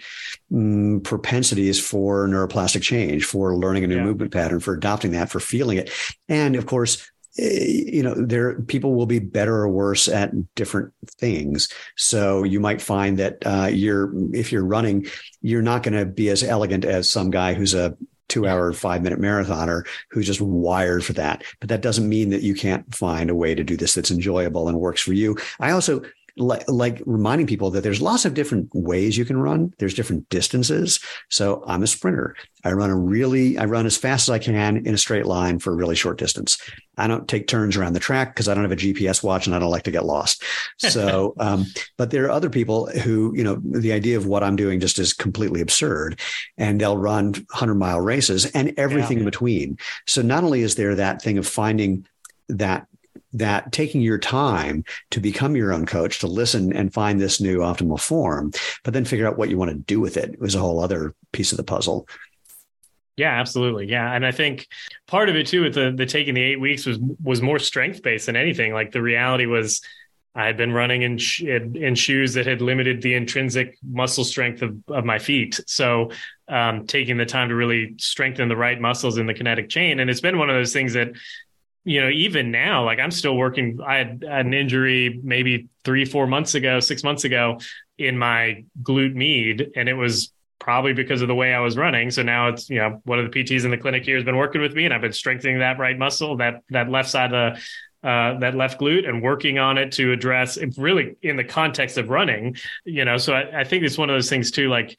[0.54, 4.04] um, propensities for neuroplastic change for learning a new yeah.
[4.04, 5.90] movement pattern for adopting that for feeling it.
[6.28, 11.70] And of course you know there people will be better or worse at different things.
[11.98, 15.08] So you might find that uh, you're if you're running
[15.42, 19.04] you're not going to be as elegant as some guy who's a two hour five
[19.04, 21.44] minute marathoner who's just wired for that.
[21.60, 24.68] But that doesn't mean that you can't find a way to do this that's enjoyable
[24.68, 25.38] and works for you.
[25.60, 26.02] I also
[26.38, 29.74] like, like reminding people that there's lots of different ways you can run.
[29.78, 31.00] There's different distances.
[31.30, 32.36] So I'm a sprinter.
[32.64, 35.60] I run a really, I run as fast as I can in a straight line
[35.60, 36.58] for a really short distance.
[36.98, 39.56] I don't take turns around the track because I don't have a GPS watch and
[39.56, 40.44] I don't like to get lost.
[40.96, 41.66] So, um,
[41.98, 45.00] but there are other people who, you know, the idea of what I'm doing just
[45.00, 46.20] is completely absurd
[46.58, 49.22] and they'll run 100 mile races and everything yeah.
[49.22, 49.78] in between.
[50.06, 52.06] So not only is there that thing of finding
[52.50, 52.88] that
[53.34, 57.60] that taking your time to become your own coach, to listen and find this new
[57.60, 58.52] optimal form,
[58.84, 61.14] but then figure out what you want to do with it was a whole other
[61.32, 62.08] piece of the puzzle.
[63.18, 63.88] Yeah, absolutely.
[63.88, 64.68] Yeah, and I think
[65.08, 68.02] part of it too with the the taking the eight weeks was was more strength
[68.02, 68.74] based than anything.
[68.74, 69.82] Like the reality was,
[70.36, 74.62] I had been running in sh- in shoes that had limited the intrinsic muscle strength
[74.62, 75.62] of, of my feet.
[75.66, 76.12] So
[76.50, 80.10] um, taking the time to really strengthen the right muscles in the kinetic chain, and
[80.10, 81.14] it's been one of those things that
[81.86, 83.80] you know, even now, like I'm still working.
[83.86, 87.60] I had, an injury maybe three, four months ago, six months ago
[87.98, 92.10] in my glute med, and it was probably because of the way I was running.
[92.10, 94.36] So now it's, you know, one of the PTs in the clinic here has been
[94.36, 97.56] working with me, and I've been strengthening that right muscle, that that left side of
[97.56, 101.98] the uh, that left glute and working on it to address really in the context
[102.00, 103.18] of running, you know.
[103.18, 104.98] So I, I think it's one of those things too, like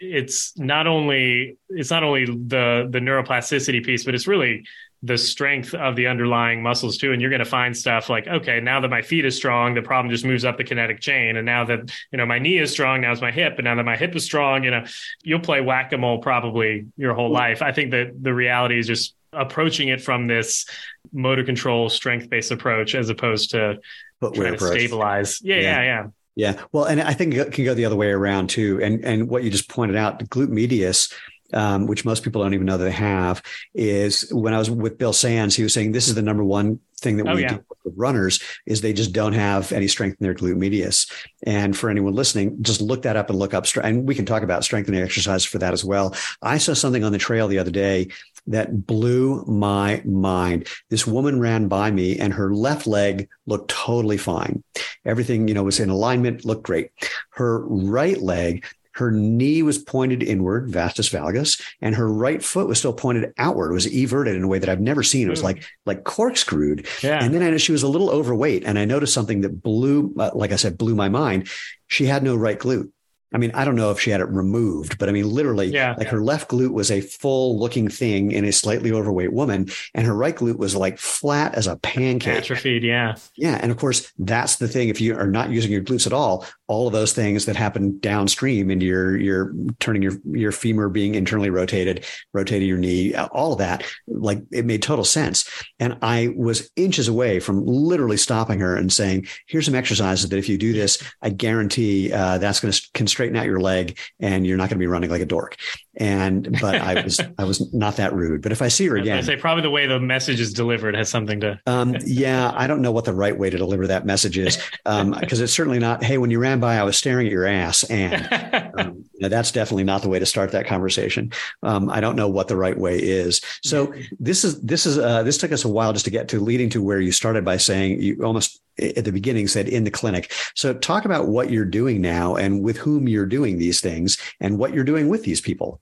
[0.00, 4.64] it's not only it's not only the the neuroplasticity piece, but it's really
[5.02, 7.12] the strength of the underlying muscles too.
[7.12, 9.82] And you're going to find stuff like okay now that my feet is strong the
[9.82, 11.36] problem just moves up the kinetic chain.
[11.36, 13.54] And now that you know my knee is strong now it's my hip.
[13.58, 14.84] And now that my hip is strong you know
[15.22, 17.34] you'll play whack-a-mole probably your whole mm-hmm.
[17.34, 17.62] life.
[17.62, 20.66] I think that the reality is just approaching it from this
[21.12, 23.78] motor control strength based approach as opposed to
[24.20, 25.40] trying to stabilize.
[25.42, 25.62] Yeah, yeah.
[25.62, 26.06] yeah yeah.
[26.34, 26.62] Yeah.
[26.70, 28.80] Well and i think it can go the other way around too.
[28.82, 31.12] And and what you just pointed out the glute medius
[31.52, 33.42] um, which most people don't even know they have,
[33.74, 36.80] is when I was with Bill Sands, he was saying this is the number one
[37.00, 37.54] thing that oh, we yeah.
[37.54, 41.10] do with runners is they just don't have any strength in their glute medius.
[41.44, 43.66] And for anyone listening, just look that up and look up.
[43.82, 46.14] And we can talk about strengthening exercise for that as well.
[46.42, 48.08] I saw something on the trail the other day
[48.48, 50.66] that blew my mind.
[50.88, 54.62] This woman ran by me and her left leg looked totally fine.
[55.04, 56.90] Everything, you know, was in alignment, looked great.
[57.30, 58.64] Her right leg
[58.98, 63.70] her knee was pointed inward, vastus valgus, and her right foot was still pointed outward.
[63.70, 65.28] It was everted in a way that I've never seen.
[65.28, 65.46] It was hmm.
[65.46, 66.86] like like corkscrewed.
[67.02, 67.22] Yeah.
[67.22, 70.12] And then I know she was a little overweight, and I noticed something that blew,
[70.18, 71.48] uh, like I said, blew my mind.
[71.86, 72.90] She had no right glute.
[73.32, 75.94] I mean, I don't know if she had it removed, but I mean, literally, yeah,
[75.98, 80.06] like her left glute was a full looking thing in a slightly overweight woman, and
[80.06, 82.38] her right glute was like flat as a pancake.
[82.38, 83.16] Atrophied, yeah.
[83.36, 83.58] Yeah.
[83.60, 84.88] And of course, that's the thing.
[84.88, 87.98] If you are not using your glutes at all, all of those things that happen
[87.98, 93.58] downstream into you're turning your, your femur being internally rotated, rotating your knee, all of
[93.58, 95.48] that, like it made total sense.
[95.78, 100.38] And I was inches away from literally stopping her and saying, here's some exercises that
[100.38, 103.98] if you do this, I guarantee uh, that's going to constrict straighten out your leg
[104.20, 105.56] and you're not going to be running like a dork.
[105.96, 108.42] And but I was I was not that rude.
[108.42, 110.94] But if I see her again, I say probably the way the message is delivered
[110.94, 111.58] has something to.
[111.66, 115.02] um, yeah, I don't know what the right way to deliver that message is because
[115.02, 116.04] um, it's certainly not.
[116.04, 118.28] Hey, when you ran by, I was staring at your ass, and
[118.78, 121.32] um, that's definitely not the way to start that conversation.
[121.64, 123.40] Um, I don't know what the right way is.
[123.64, 126.38] So this is this is uh, this took us a while just to get to
[126.38, 129.90] leading to where you started by saying you almost at the beginning said in the
[129.90, 130.32] clinic.
[130.54, 134.58] So talk about what you're doing now and with whom you're doing these things and
[134.58, 135.80] what you're doing with these people.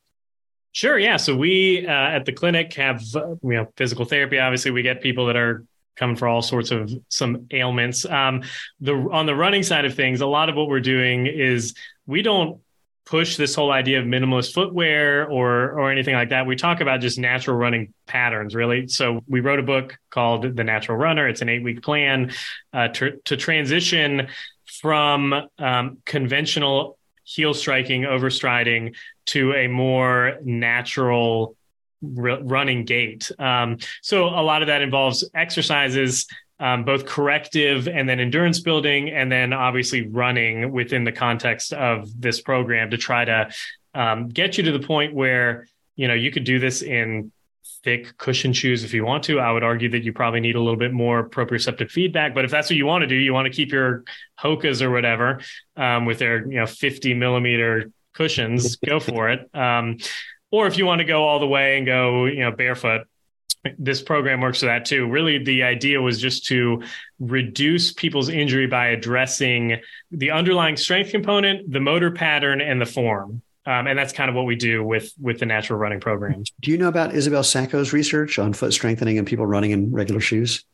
[0.72, 0.98] Sure.
[0.98, 1.16] Yeah.
[1.16, 4.38] So we uh, at the clinic have you know physical therapy.
[4.38, 5.64] Obviously, we get people that are
[5.96, 8.04] coming for all sorts of some ailments.
[8.04, 8.42] Um,
[8.80, 11.74] the on the running side of things, a lot of what we're doing is
[12.06, 12.60] we don't
[13.06, 16.46] push this whole idea of minimalist footwear or or anything like that.
[16.46, 18.88] We talk about just natural running patterns, really.
[18.88, 21.26] So we wrote a book called The Natural Runner.
[21.28, 22.32] It's an eight week plan
[22.72, 24.28] uh, to to transition
[24.80, 28.94] from um, conventional heel striking, overstriding
[29.26, 31.56] to a more natural
[32.02, 33.30] running gait.
[33.38, 36.26] Um, so a lot of that involves exercises,
[36.58, 42.20] um, both corrective and then endurance building, and then obviously running within the context of
[42.20, 43.50] this program to try to
[43.94, 47.32] um, get you to the point where you know you could do this in
[47.86, 49.38] thick cushion shoes if you want to.
[49.38, 52.34] I would argue that you probably need a little bit more proprioceptive feedback.
[52.34, 54.02] But if that's what you want to do, you want to keep your
[54.40, 55.40] Hokas or whatever
[55.76, 59.48] um, with their you know 50 millimeter cushions, go for it.
[59.54, 59.98] Um,
[60.50, 63.06] or if you want to go all the way and go you know barefoot,
[63.78, 65.08] this program works for that too.
[65.08, 66.82] Really, the idea was just to
[67.18, 73.42] reduce people's injury by addressing the underlying strength component, the motor pattern, and the form.
[73.66, 76.44] Um, and that's kind of what we do with with the natural running program.
[76.60, 80.20] Do you know about Isabel Sacco's research on foot strengthening and people running in regular
[80.20, 80.64] shoes?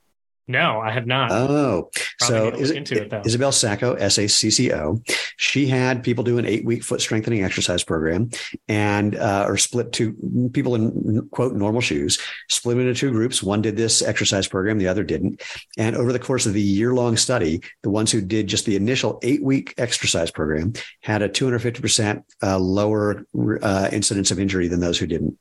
[0.48, 1.30] No, I have not.
[1.30, 5.00] Oh, Probably so is it, it Isabel Sacco, S A C C O,
[5.36, 8.30] she had people do an eight week foot strengthening exercise program
[8.68, 12.18] and, uh, or split two people in quote normal shoes,
[12.48, 13.42] split into two groups.
[13.42, 15.42] One did this exercise program, the other didn't.
[15.78, 18.76] And over the course of the year long study, the ones who did just the
[18.76, 20.72] initial eight week exercise program
[21.02, 23.24] had a 250% uh, lower
[23.62, 25.38] uh, incidence of injury than those who didn't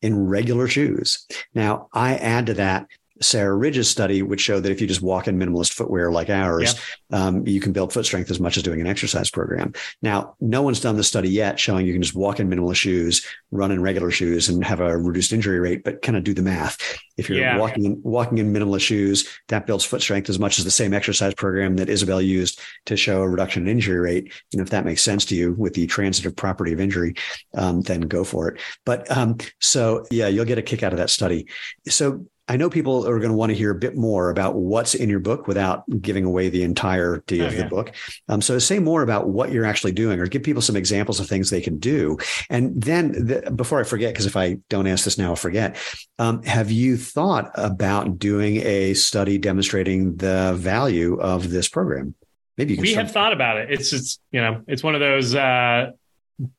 [0.00, 1.26] in regular shoes.
[1.54, 2.86] Now, I add to that
[3.22, 6.74] Sarah Ridge's study would show that if you just walk in minimalist footwear like ours,
[7.10, 7.26] yeah.
[7.26, 9.72] um, you can build foot strength as much as doing an exercise program.
[10.02, 13.26] Now, no one's done the study yet showing you can just walk in minimalist shoes,
[13.50, 15.84] run in regular shoes, and have a reduced injury rate.
[15.84, 16.78] But kind of do the math.
[17.16, 17.58] If you're yeah.
[17.58, 20.94] walking in, walking in minimalist shoes, that builds foot strength as much as the same
[20.94, 24.32] exercise program that Isabel used to show a reduction in injury rate.
[24.52, 27.14] And if that makes sense to you with the transitive property of injury,
[27.54, 28.60] um, then go for it.
[28.84, 31.46] But um, so yeah, you'll get a kick out of that study.
[31.86, 34.94] So I know people are going to want to hear a bit more about what's
[34.94, 37.62] in your book without giving away the entirety oh, of yeah.
[37.62, 37.92] the book.
[38.28, 41.28] Um, so say more about what you're actually doing or give people some examples of
[41.28, 42.18] things they can do.
[42.50, 45.76] And then the, before I forget, because if I don't ask this now, I'll forget.
[46.18, 52.14] Um, have you thought about doing a study demonstrating the value of this program?
[52.58, 53.70] Maybe we have thought about it.
[53.70, 55.92] It's just, you know, it's one of those, uh,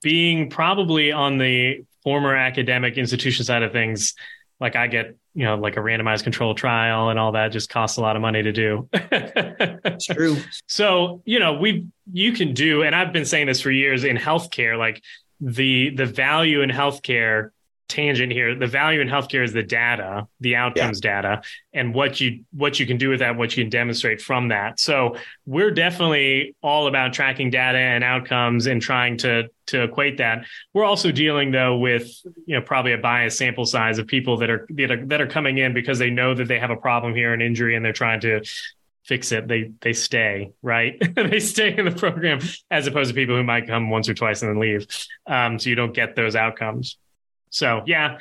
[0.02, 4.14] being probably on the former academic institution side of things,
[4.60, 7.98] like I get you know, like a randomized control trial and all that just costs
[7.98, 8.88] a lot of money to do.
[8.94, 10.38] it's true.
[10.68, 14.16] So, you know, we you can do, and I've been saying this for years in
[14.18, 15.02] healthcare, like
[15.40, 17.50] the the value in healthcare
[17.94, 18.56] tangent here.
[18.56, 21.22] The value in healthcare is the data the outcomes yeah.
[21.22, 21.42] data
[21.74, 24.80] and what you what you can do with that what you can demonstrate from that.
[24.80, 25.16] So
[25.46, 30.46] we're definitely all about tracking data and outcomes and trying to to equate that.
[30.74, 32.10] We're also dealing though with
[32.48, 35.28] you know probably a biased sample size of people that are that are, that are
[35.28, 37.94] coming in because they know that they have a problem here an injury and they're
[37.94, 38.42] trying to
[39.06, 39.48] fix it.
[39.48, 41.00] They they stay right?
[41.16, 42.40] They stay in the program
[42.72, 44.88] as opposed to people who might come once or twice and then leave.
[45.28, 46.98] Um, so you don't get those outcomes
[47.54, 48.18] so yeah,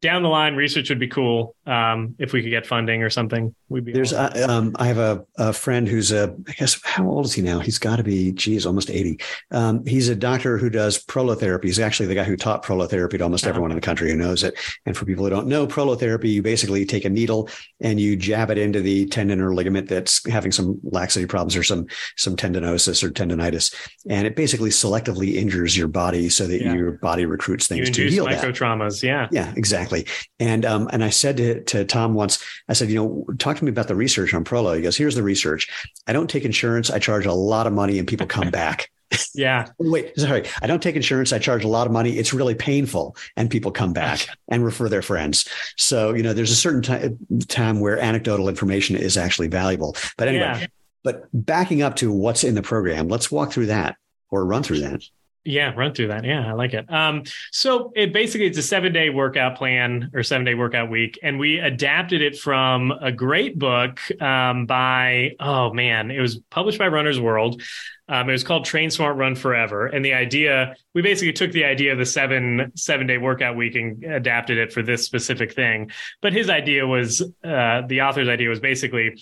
[0.00, 3.54] down the line, research would be cool um, if we could get funding or something.
[3.68, 3.92] We'd be.
[3.92, 7.32] There's uh, um, I have a, a friend who's a I guess how old is
[7.32, 7.58] he now?
[7.58, 9.18] He's got to be geez, almost eighty.
[9.50, 11.64] Um, he's a doctor who does prolotherapy.
[11.64, 13.50] He's actually the guy who taught prolotherapy to almost uh-huh.
[13.50, 14.54] everyone in the country who knows it.
[14.86, 17.48] And for people who don't know prolotherapy, you basically take a needle
[17.80, 21.64] and you jab it into the tendon or ligament that's having some laxity problems or
[21.64, 21.86] some
[22.16, 23.74] some tendinosis or tendonitis,
[24.08, 26.72] and it basically selectively injures your body so that yeah.
[26.72, 29.02] your body recruits things you to heal micro traumas.
[29.02, 30.06] Yeah, yeah, exactly.
[30.38, 33.64] And um, and I said to to Tom once, I said, you know, talk to
[33.64, 34.76] me about the research on Prolo.
[34.76, 35.68] He goes, here's the research.
[36.06, 36.90] I don't take insurance.
[36.90, 38.90] I charge a lot of money and people come back.
[39.34, 39.68] Yeah.
[39.78, 40.44] Wait, sorry.
[40.62, 41.32] I don't take insurance.
[41.32, 42.18] I charge a lot of money.
[42.18, 43.16] It's really painful.
[43.36, 45.48] And people come back and refer their friends.
[45.76, 49.96] So, you know, there's a certain t- time where anecdotal information is actually valuable.
[50.16, 50.66] But anyway, yeah.
[51.04, 53.96] but backing up to what's in the program, let's walk through that.
[54.30, 55.02] or run through that.
[55.46, 56.24] Yeah, run through that.
[56.24, 56.92] Yeah, I like it.
[56.92, 57.22] Um,
[57.52, 61.38] so it basically it's a seven day workout plan or seven day workout week, and
[61.38, 66.88] we adapted it from a great book um, by oh man, it was published by
[66.88, 67.62] Runner's World.
[68.08, 71.64] Um, it was called Train Smart Run Forever, and the idea we basically took the
[71.64, 75.92] idea of the seven seven day workout week and adapted it for this specific thing.
[76.22, 79.20] But his idea was uh, the author's idea was basically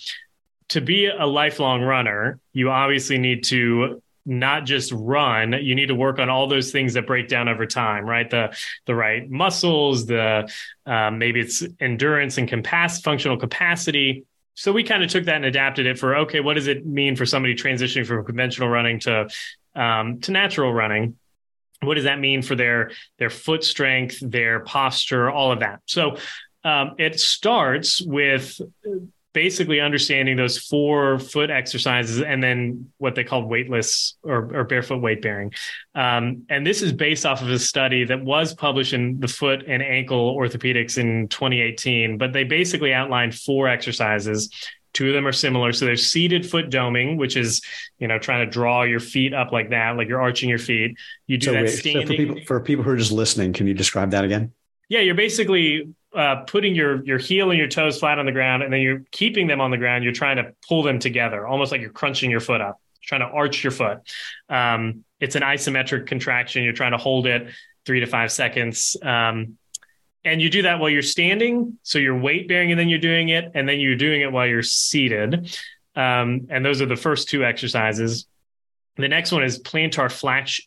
[0.69, 5.95] to be a lifelong runner, you obviously need to not just run you need to
[5.95, 8.29] work on all those things that break down over time right?
[8.29, 8.55] The
[8.85, 10.51] the right muscles the
[10.85, 14.25] um, maybe it's endurance and capacity functional capacity.
[14.55, 17.15] So we kind of took that and adapted it for okay what does it mean
[17.15, 19.29] for somebody transitioning from conventional running to
[19.75, 21.17] um, to natural running?
[21.81, 25.81] What does that mean for their their foot strength their posture all of that?
[25.85, 26.17] So
[26.63, 28.59] um, it starts with
[29.35, 35.01] basically understanding those four foot exercises and then what they called weightless or, or barefoot
[35.01, 35.53] weight bearing.
[35.93, 39.65] Um, and this is based off of a study that was published in the foot
[39.67, 42.17] and ankle orthopedics in 2018.
[42.17, 44.49] But they basically outlined four exercises.
[44.93, 45.73] Two of them are similar.
[45.73, 47.61] So there's seated foot doming, which is,
[47.99, 50.95] you know, trying to draw your feet up like that, like you're arching your feet.
[51.27, 52.07] You do so that wait, standing.
[52.07, 54.53] So for, people, for people who are just listening, can you describe that again?
[54.87, 58.63] Yeah, you're basically uh, putting your your heel and your toes flat on the ground,
[58.63, 60.03] and then you're keeping them on the ground.
[60.03, 63.27] You're trying to pull them together, almost like you're crunching your foot up, trying to
[63.27, 63.99] arch your foot.
[64.49, 66.63] Um, it's an isometric contraction.
[66.63, 67.47] You're trying to hold it
[67.85, 68.97] three to five seconds.
[69.01, 69.57] Um,
[70.23, 71.77] and you do that while you're standing.
[71.83, 74.47] So you're weight bearing, and then you're doing it, and then you're doing it while
[74.47, 75.55] you're seated.
[75.95, 78.27] Um, and those are the first two exercises.
[78.97, 80.09] The next one is plantar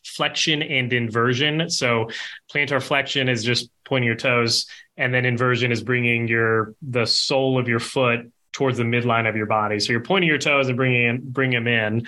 [0.05, 1.69] flexion and inversion.
[1.69, 2.09] So
[2.53, 4.67] plantar flexion is just pointing your toes,
[4.97, 9.35] and then inversion is bringing your the sole of your foot towards the midline of
[9.35, 9.79] your body.
[9.79, 12.07] So you're pointing your toes and bringing in, bring them in,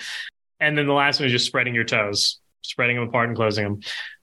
[0.60, 3.64] and then the last one is just spreading your toes, spreading them apart and closing
[3.64, 3.80] them,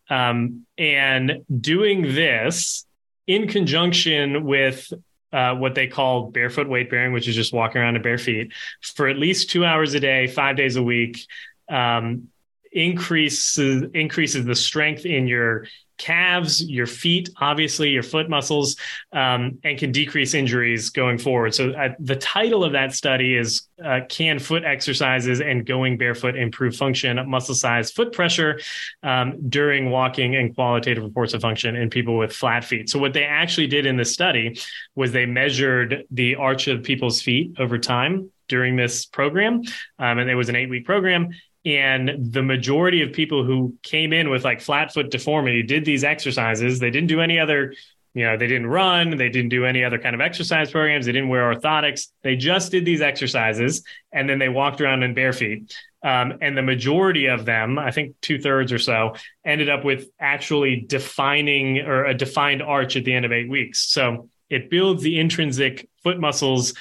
[0.10, 2.86] um, and doing this
[3.28, 4.91] in conjunction with
[5.32, 8.52] uh, what they call barefoot weight bearing, which is just walking around in bare feet
[8.82, 11.26] for at least two hours a day, five days a week.
[11.70, 12.30] Um,
[12.72, 15.65] increases increases the strength in your
[15.97, 18.78] calves, your feet, obviously your foot muscles,
[19.11, 21.53] um, and can decrease injuries going forward.
[21.53, 26.36] So uh, the title of that study is uh, "Can Foot Exercises and Going Barefoot
[26.36, 28.59] Improve Function, Muscle Size, Foot Pressure
[29.03, 33.13] um, During Walking and Qualitative Reports of Function in People with Flat Feet?" So what
[33.13, 34.59] they actually did in this study
[34.95, 39.61] was they measured the arch of people's feet over time during this program,
[39.99, 41.30] um, and it was an eight-week program
[41.66, 46.03] and the majority of people who came in with like flat foot deformity did these
[46.03, 46.80] exercises.
[46.80, 47.74] They didn't do any other,
[48.14, 51.12] you know, they didn't run, they didn't do any other kind of exercise programs, they
[51.12, 52.07] didn't wear orthotics.
[52.24, 55.76] They just did these exercises and then they walked around in bare feet.
[56.01, 60.07] Um, and the majority of them, I think two thirds or so, ended up with
[60.18, 63.82] actually defining or a defined arch at the end of eight weeks.
[63.82, 66.74] So it builds the intrinsic foot muscles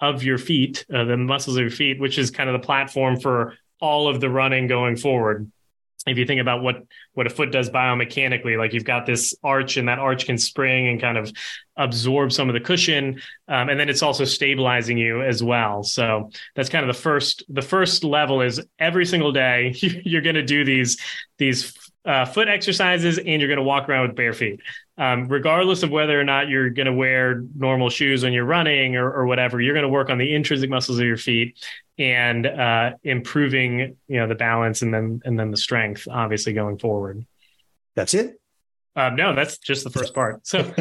[0.00, 3.20] of your feet, uh, the muscles of your feet, which is kind of the platform
[3.20, 5.52] for all of the running going forward.
[6.06, 9.76] If you think about what what a foot does biomechanically, like you've got this arch,
[9.76, 11.30] and that arch can spring and kind of
[11.76, 15.82] absorb some of the cushion, um, and then it's also stabilizing you as well.
[15.82, 19.74] So that's kind of the first the first level is every single day
[20.04, 20.98] you're going to do these
[21.38, 21.74] these
[22.06, 24.60] uh, foot exercises and you're going to walk around with bare feet.
[24.96, 28.94] Um, regardless of whether or not you're going to wear normal shoes when you're running
[28.94, 31.56] or, or whatever, you're going to work on the intrinsic muscles of your feet
[31.98, 36.78] and uh, improving, you know, the balance and then and then the strength, obviously going
[36.78, 37.24] forward.
[37.94, 38.40] That's it.
[38.96, 40.46] Um, no, that's just the first part.
[40.46, 40.62] So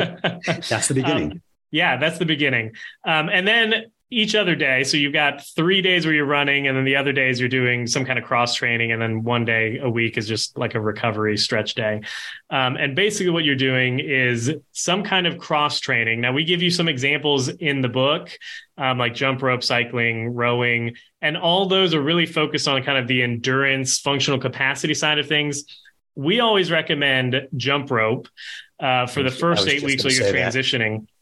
[0.70, 1.41] that's the beginning.
[1.74, 2.74] Um, yeah, that's the beginning.
[3.03, 4.84] Um, and then each other day.
[4.84, 7.88] So you've got three days where you're running, and then the other days you're doing
[7.88, 10.80] some kind of cross training, and then one day a week is just like a
[10.80, 12.01] recovery stretch day.
[12.49, 16.22] Um, and basically, what you're doing is some kind of cross training.
[16.22, 18.30] Now, we give you some examples in the book,
[18.78, 23.07] um, like jump rope cycling, rowing, and all those are really focused on kind of
[23.07, 25.64] the endurance, functional capacity side of things.
[26.16, 28.28] We always recommend jump rope
[28.80, 30.99] uh, for the first eight weeks while you're transitioning.
[30.99, 31.12] That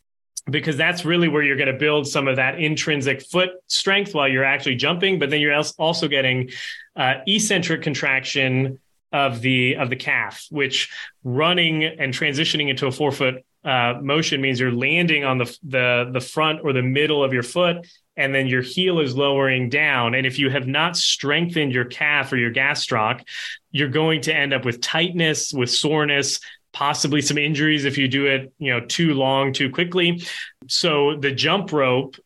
[0.50, 4.28] because that's really where you're going to build some of that intrinsic foot strength while
[4.28, 6.50] you're actually jumping but then you're also getting
[6.96, 8.80] uh, eccentric contraction
[9.12, 10.90] of the of the calf which
[11.24, 16.22] running and transitioning into a forefoot uh, motion means you're landing on the, the the
[16.22, 17.86] front or the middle of your foot
[18.18, 20.16] and then your heel is lowering down.
[20.16, 23.22] And if you have not strengthened your calf or your gastroc
[23.72, 26.40] you're going to end up with tightness with soreness
[26.74, 30.24] possibly some injuries if you do it, you know, too long, too quickly.
[30.68, 32.18] So the jump rope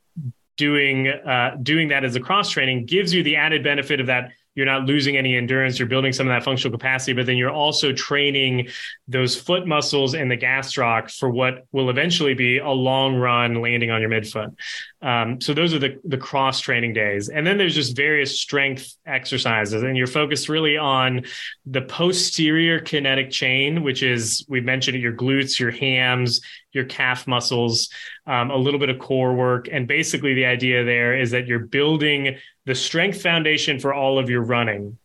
[0.58, 4.32] doing uh, doing that as a cross training gives you the added benefit of that
[4.56, 5.78] you're not losing any endurance.
[5.78, 8.70] You're building some of that functional capacity, but then you're also training
[9.08, 13.92] those foot muscles and the gastroc for what will eventually be a long run landing
[13.92, 14.56] on your midfoot.
[15.02, 18.96] Um, so those are the the cross training days, and then there's just various strength
[19.06, 21.26] exercises, and you're focused really on
[21.66, 26.42] the posterior kinetic chain, which is we mentioned your glutes, your hams,
[26.72, 27.90] your calf muscles,
[28.26, 31.60] um, a little bit of core work, and basically the idea there is that you're
[31.60, 34.98] building the strength foundation for all of your running.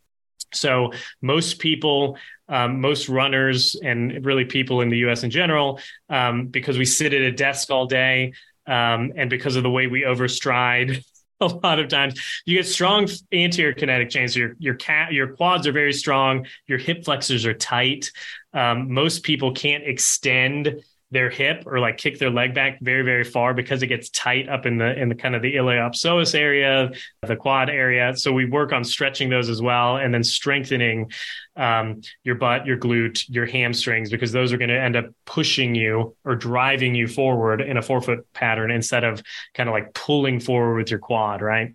[0.53, 2.17] So most people
[2.51, 7.15] um, most runners and really people in the US in general, um, because we sit
[7.15, 8.33] at a desk all day,
[8.67, 11.05] um, and because of the way we overstride
[11.41, 14.35] a lot of times you get strong anterior kinetic chains.
[14.35, 16.47] So your your cat your quads are very strong.
[16.67, 18.11] Your hip flexors are tight.
[18.53, 23.25] Um, most people can't extend their hip or like kick their leg back very very
[23.25, 26.91] far because it gets tight up in the in the kind of the iliopsoas area
[27.27, 28.17] the quad area.
[28.17, 31.11] So we work on stretching those as well and then strengthening
[31.57, 35.75] um, your butt your glute your hamstrings because those are going to end up pushing
[35.75, 39.23] you or driving you forward in a forefoot pattern instead of
[39.55, 41.75] kind of like pulling forward with your quad right?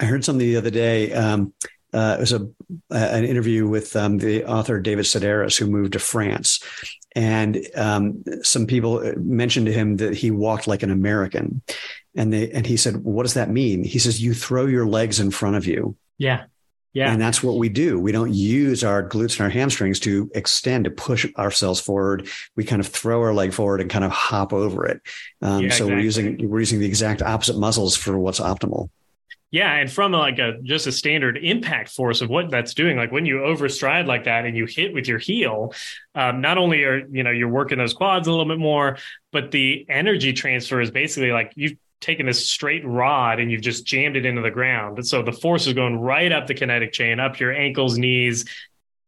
[0.00, 1.52] I heard something the other day um,
[1.94, 2.48] uh, it was a
[2.90, 6.60] an interview with um, the author David Sedaris, who moved to France,
[7.14, 11.62] and um, some people mentioned to him that he walked like an American,
[12.16, 15.20] and they and he said, "What does that mean?" He says, "You throw your legs
[15.20, 16.44] in front of you." Yeah.
[16.92, 17.12] Yeah.
[17.12, 17.98] And that's what we do.
[17.98, 22.28] We don't use our glutes and our hamstrings to extend, to push ourselves forward.
[22.54, 25.02] We kind of throw our leg forward and kind of hop over it.
[25.42, 25.94] Um, yeah, so exactly.
[25.94, 28.90] we're using we're using the exact opposite muscles for what's optimal.
[29.54, 33.12] Yeah, and from like a just a standard impact force of what that's doing, like
[33.12, 35.72] when you overstride like that and you hit with your heel,
[36.16, 38.98] um, not only are you know you're working those quads a little bit more,
[39.30, 43.86] but the energy transfer is basically like you've taken this straight rod and you've just
[43.86, 45.06] jammed it into the ground.
[45.06, 48.46] So the force is going right up the kinetic chain, up your ankles, knees,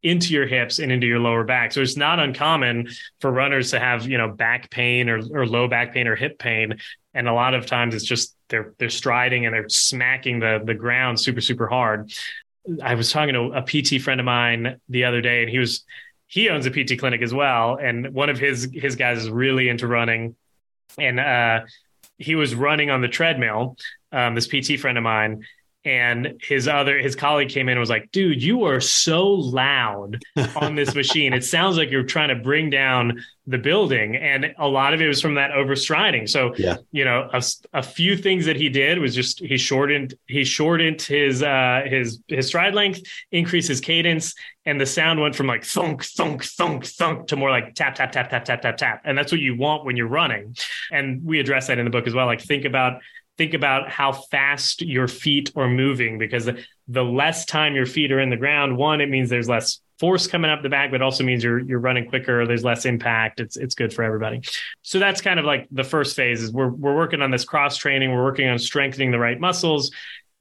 [0.01, 1.73] into your hips and into your lower back.
[1.73, 2.87] So it's not uncommon
[3.19, 6.39] for runners to have, you know, back pain or, or low back pain or hip
[6.39, 6.77] pain.
[7.13, 10.73] And a lot of times it's just they're they're striding and they're smacking the the
[10.73, 12.11] ground super, super hard.
[12.81, 15.83] I was talking to a PT friend of mine the other day and he was
[16.27, 17.77] he owns a PT clinic as well.
[17.81, 20.35] And one of his his guys is really into running.
[20.97, 21.61] And uh
[22.17, 23.77] he was running on the treadmill,
[24.11, 25.45] um, this PT friend of mine,
[25.87, 30.21] and his other his colleague came in and was like dude you are so loud
[30.57, 31.31] on this machine.
[31.31, 34.17] It sounds like you're trying to bring down the building.
[34.17, 36.27] And a lot of it was from that overstriding.
[36.27, 36.75] So yeah.
[36.91, 37.41] you know a,
[37.73, 42.19] a few things that he did was just he shortened he shortened his uh his
[42.27, 44.35] his stride length increased his cadence
[44.65, 48.11] and the sound went from like thunk thunk thunk thunk to more like tap tap
[48.11, 49.01] tap tap tap tap tap.
[49.05, 50.57] And that's what you want when you're running.
[50.91, 52.25] And we address that in the book as well.
[52.25, 53.01] Like think about
[53.37, 56.49] think about how fast your feet are moving because
[56.87, 60.27] the less time your feet are in the ground, one, it means there's less force
[60.27, 62.45] coming up the back, but also means you're you're running quicker.
[62.45, 63.39] There's less impact.
[63.39, 64.41] It's it's good for everybody.
[64.81, 67.77] So that's kind of like the first phase is we're we're working on this cross
[67.77, 68.11] training.
[68.11, 69.91] We're working on strengthening the right muscles.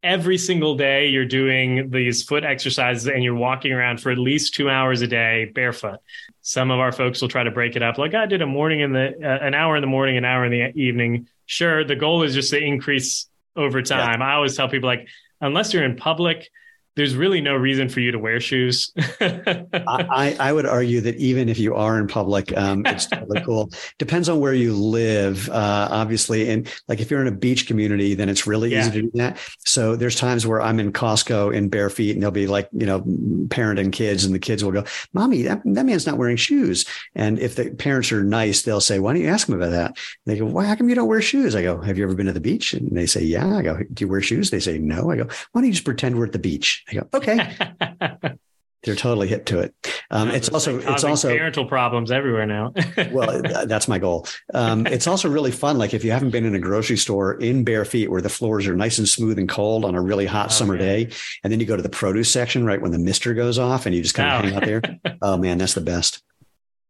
[0.03, 4.55] Every single day, you're doing these foot exercises and you're walking around for at least
[4.55, 5.99] two hours a day barefoot.
[6.43, 8.81] Some of our folks will try to break it up, like I did a morning
[8.81, 11.97] in the uh, an hour in the morning, an hour in the evening sure the
[11.97, 14.21] goal is just to increase over time.
[14.21, 14.27] Yeah.
[14.27, 15.09] I always tell people like
[15.41, 16.51] unless you're in public,
[16.97, 18.93] there's really no reason for you to wear shoes.
[19.21, 23.71] I, I, would argue that even if you are in public, um, it's totally cool.
[23.99, 26.49] Depends on where you live, uh, obviously.
[26.49, 28.81] And like if you're in a beach community, then it's really yeah.
[28.81, 29.39] easy to do that.
[29.59, 32.87] So there's times where I'm in Costco in bare feet and they'll be like, you
[32.87, 33.05] know,
[33.51, 36.87] parent and kids, and the kids will go, Mommy, that, that man's not wearing shoes.
[37.15, 39.91] And if the parents are nice, they'll say, Why don't you ask him about that?
[39.91, 41.55] And they go, Why, how come you don't wear shoes?
[41.55, 42.73] I go, Have you ever been to the beach?
[42.73, 43.55] And they say, Yeah.
[43.55, 44.51] I go, Do you wear shoes?
[44.51, 45.11] They say, No.
[45.11, 46.85] I go, Why don't you just pretend we're at the beach?
[46.89, 48.37] I go, okay.
[48.87, 49.75] They're totally hip to it.
[50.13, 52.73] Um, it's also it's also parental problems everywhere now.
[53.11, 54.29] well, that's my goal.
[54.55, 55.77] Um, it's also really fun.
[55.77, 58.69] Like if you haven't been in a grocery store in bare feet, where the floors
[58.69, 61.11] are nice and smooth and cold on a really hot oh, summer day,
[61.43, 63.95] and then you go to the produce section right when the mister goes off, and
[63.95, 64.47] you just kind of oh.
[64.47, 65.17] hang out there.
[65.23, 66.23] Oh man, that's the best.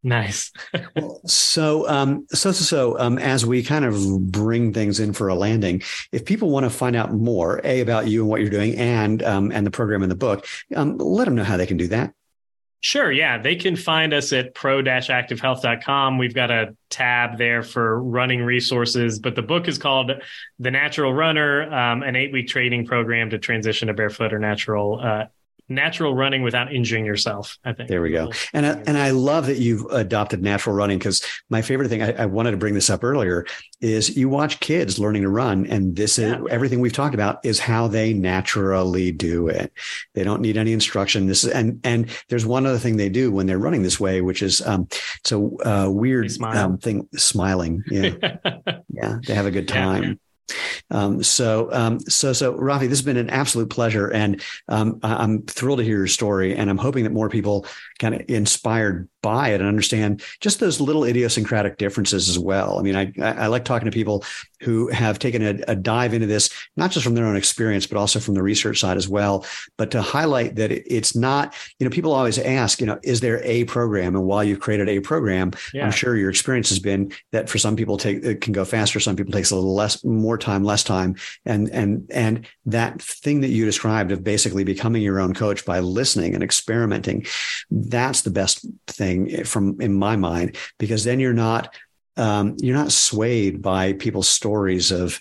[0.02, 0.52] Nice.
[0.96, 5.28] well, so, um, so, so, so, um, as we kind of bring things in for
[5.28, 5.82] a landing,
[6.12, 9.22] if people want to find out more, a about you and what you're doing, and
[9.22, 11.88] um, and the program in the book, um, let them know how they can do
[11.88, 12.14] that.
[12.80, 13.10] Sure.
[13.10, 13.38] Yeah.
[13.38, 16.18] They can find us at pro-activehealth.com.
[16.18, 20.12] We've got a tab there for running resources, but the book is called
[20.60, 25.00] The Natural Runner, um, an eight week training program to transition to barefoot or natural
[25.02, 25.24] uh,
[25.68, 27.58] natural running without injuring yourself.
[27.64, 28.30] I think there we go.
[28.52, 32.12] And I, and I love that you've adopted natural running because my favorite thing I,
[32.12, 33.46] I, wanted to bring this up earlier
[33.80, 36.38] is you watch kids learning to run, and this yeah.
[36.38, 39.72] is everything we've talked about is how they naturally do it.
[40.14, 41.26] They don't need any instruction.
[41.26, 44.20] This is and and there's one other thing they do when they're running this way,
[44.20, 44.86] which is um,
[45.18, 47.82] it's a uh, weird um, thing, smiling.
[47.90, 48.12] Yeah,
[48.88, 50.02] yeah, they have a good time.
[50.02, 50.14] Yeah.
[50.90, 55.42] Um, so, um, so, so, Rafi, this has been an absolute pleasure, and um, I'm
[55.42, 57.66] thrilled to hear your story, and I'm hoping that more people
[57.98, 62.78] kind of inspired by it and understand just those little idiosyncratic differences as well.
[62.78, 64.24] I mean, I, I like talking to people
[64.60, 67.98] who have taken a, a, dive into this, not just from their own experience, but
[67.98, 69.44] also from the research side as well.
[69.76, 73.42] But to highlight that it's not, you know, people always ask, you know, is there
[73.42, 74.14] a program?
[74.14, 75.84] And while you've created a program, yeah.
[75.84, 79.00] I'm sure your experience has been that for some people take it can go faster,
[79.00, 83.40] some people takes a little less, more time, less time, and and and that thing
[83.40, 87.26] that you described of basically becoming your own coach by listening and experimenting,
[87.88, 91.74] that's the best thing from in my mind because then you're not
[92.16, 95.20] um, you're not swayed by people's stories of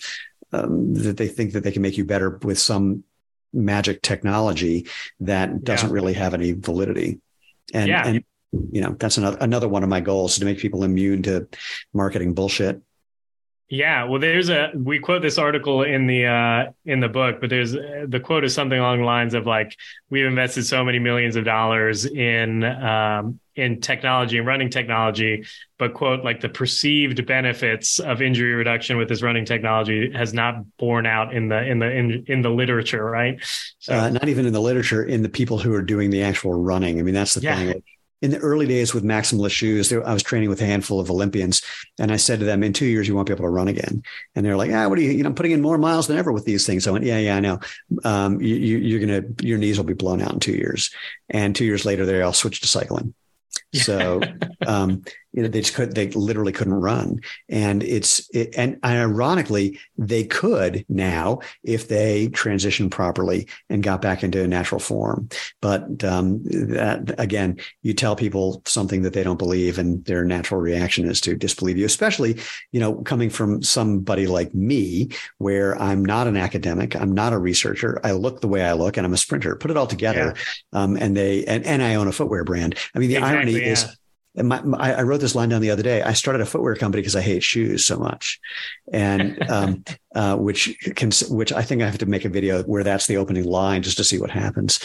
[0.52, 3.04] um, that they think that they can make you better with some
[3.52, 4.86] magic technology
[5.20, 5.94] that doesn't yeah.
[5.94, 7.20] really have any validity.
[7.74, 8.06] And, yeah.
[8.06, 8.24] and
[8.72, 11.48] you know that's another another one of my goals to make people immune to
[11.92, 12.80] marketing bullshit.
[13.68, 17.50] Yeah, well, there's a we quote this article in the uh, in the book, but
[17.50, 19.76] there's the quote is something along the lines of like
[20.08, 25.44] we've invested so many millions of dollars in um, in technology and running technology,
[25.80, 30.64] but quote like the perceived benefits of injury reduction with this running technology has not
[30.76, 33.44] borne out in the in the in, in the literature, right?
[33.80, 36.54] So, uh, not even in the literature, in the people who are doing the actual
[36.54, 37.00] running.
[37.00, 37.56] I mean, that's the yeah.
[37.56, 37.82] thing
[38.26, 41.62] in the early days with maximalist shoes, I was training with a handful of Olympians,
[41.98, 44.02] and I said to them, "In two years, you won't be able to run again."
[44.34, 45.12] And they're like, "Ah, what are you?
[45.12, 47.04] You know, I'm putting in more miles than ever with these things." So I went,
[47.04, 47.60] "Yeah, yeah, I know.
[48.02, 50.90] Um, you, you're gonna, your knees will be blown out in two years."
[51.30, 53.14] And two years later, they all switched to cycling.
[53.72, 54.20] So,
[54.66, 55.04] um,
[55.36, 57.20] you know, they just could, they literally couldn't run.
[57.48, 64.24] And it's, it, and ironically, they could now if they transitioned properly and got back
[64.24, 65.28] into a natural form.
[65.60, 70.60] But, um, that again, you tell people something that they don't believe and their natural
[70.60, 72.40] reaction is to disbelieve you, especially,
[72.72, 77.38] you know, coming from somebody like me, where I'm not an academic, I'm not a
[77.38, 78.00] researcher.
[78.02, 80.34] I look the way I look and I'm a sprinter, put it all together.
[80.72, 80.82] Yeah.
[80.82, 82.76] Um, and they, and, and I own a footwear brand.
[82.94, 83.72] I mean, the exactly, irony yeah.
[83.72, 83.96] is,
[84.36, 86.02] and my, my, I wrote this line down the other day.
[86.02, 88.38] I started a footwear company because I hate shoes so much,
[88.92, 89.82] and um,
[90.14, 93.16] uh, which can, which I think I have to make a video where that's the
[93.16, 94.78] opening line just to see what happens,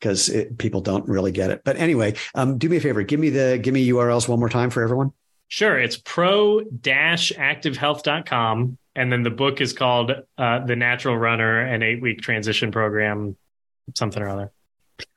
[0.00, 0.28] because
[0.58, 1.62] people don't really get it.
[1.64, 4.48] But anyway, um, do me a favor, give me the give me URLs one more
[4.48, 5.12] time for everyone.
[5.48, 12.20] Sure, it's pro-activehealth.com, and then the book is called uh, "The Natural Runner: An Eight-Week
[12.20, 13.36] Transition Program,"
[13.94, 14.50] something or other.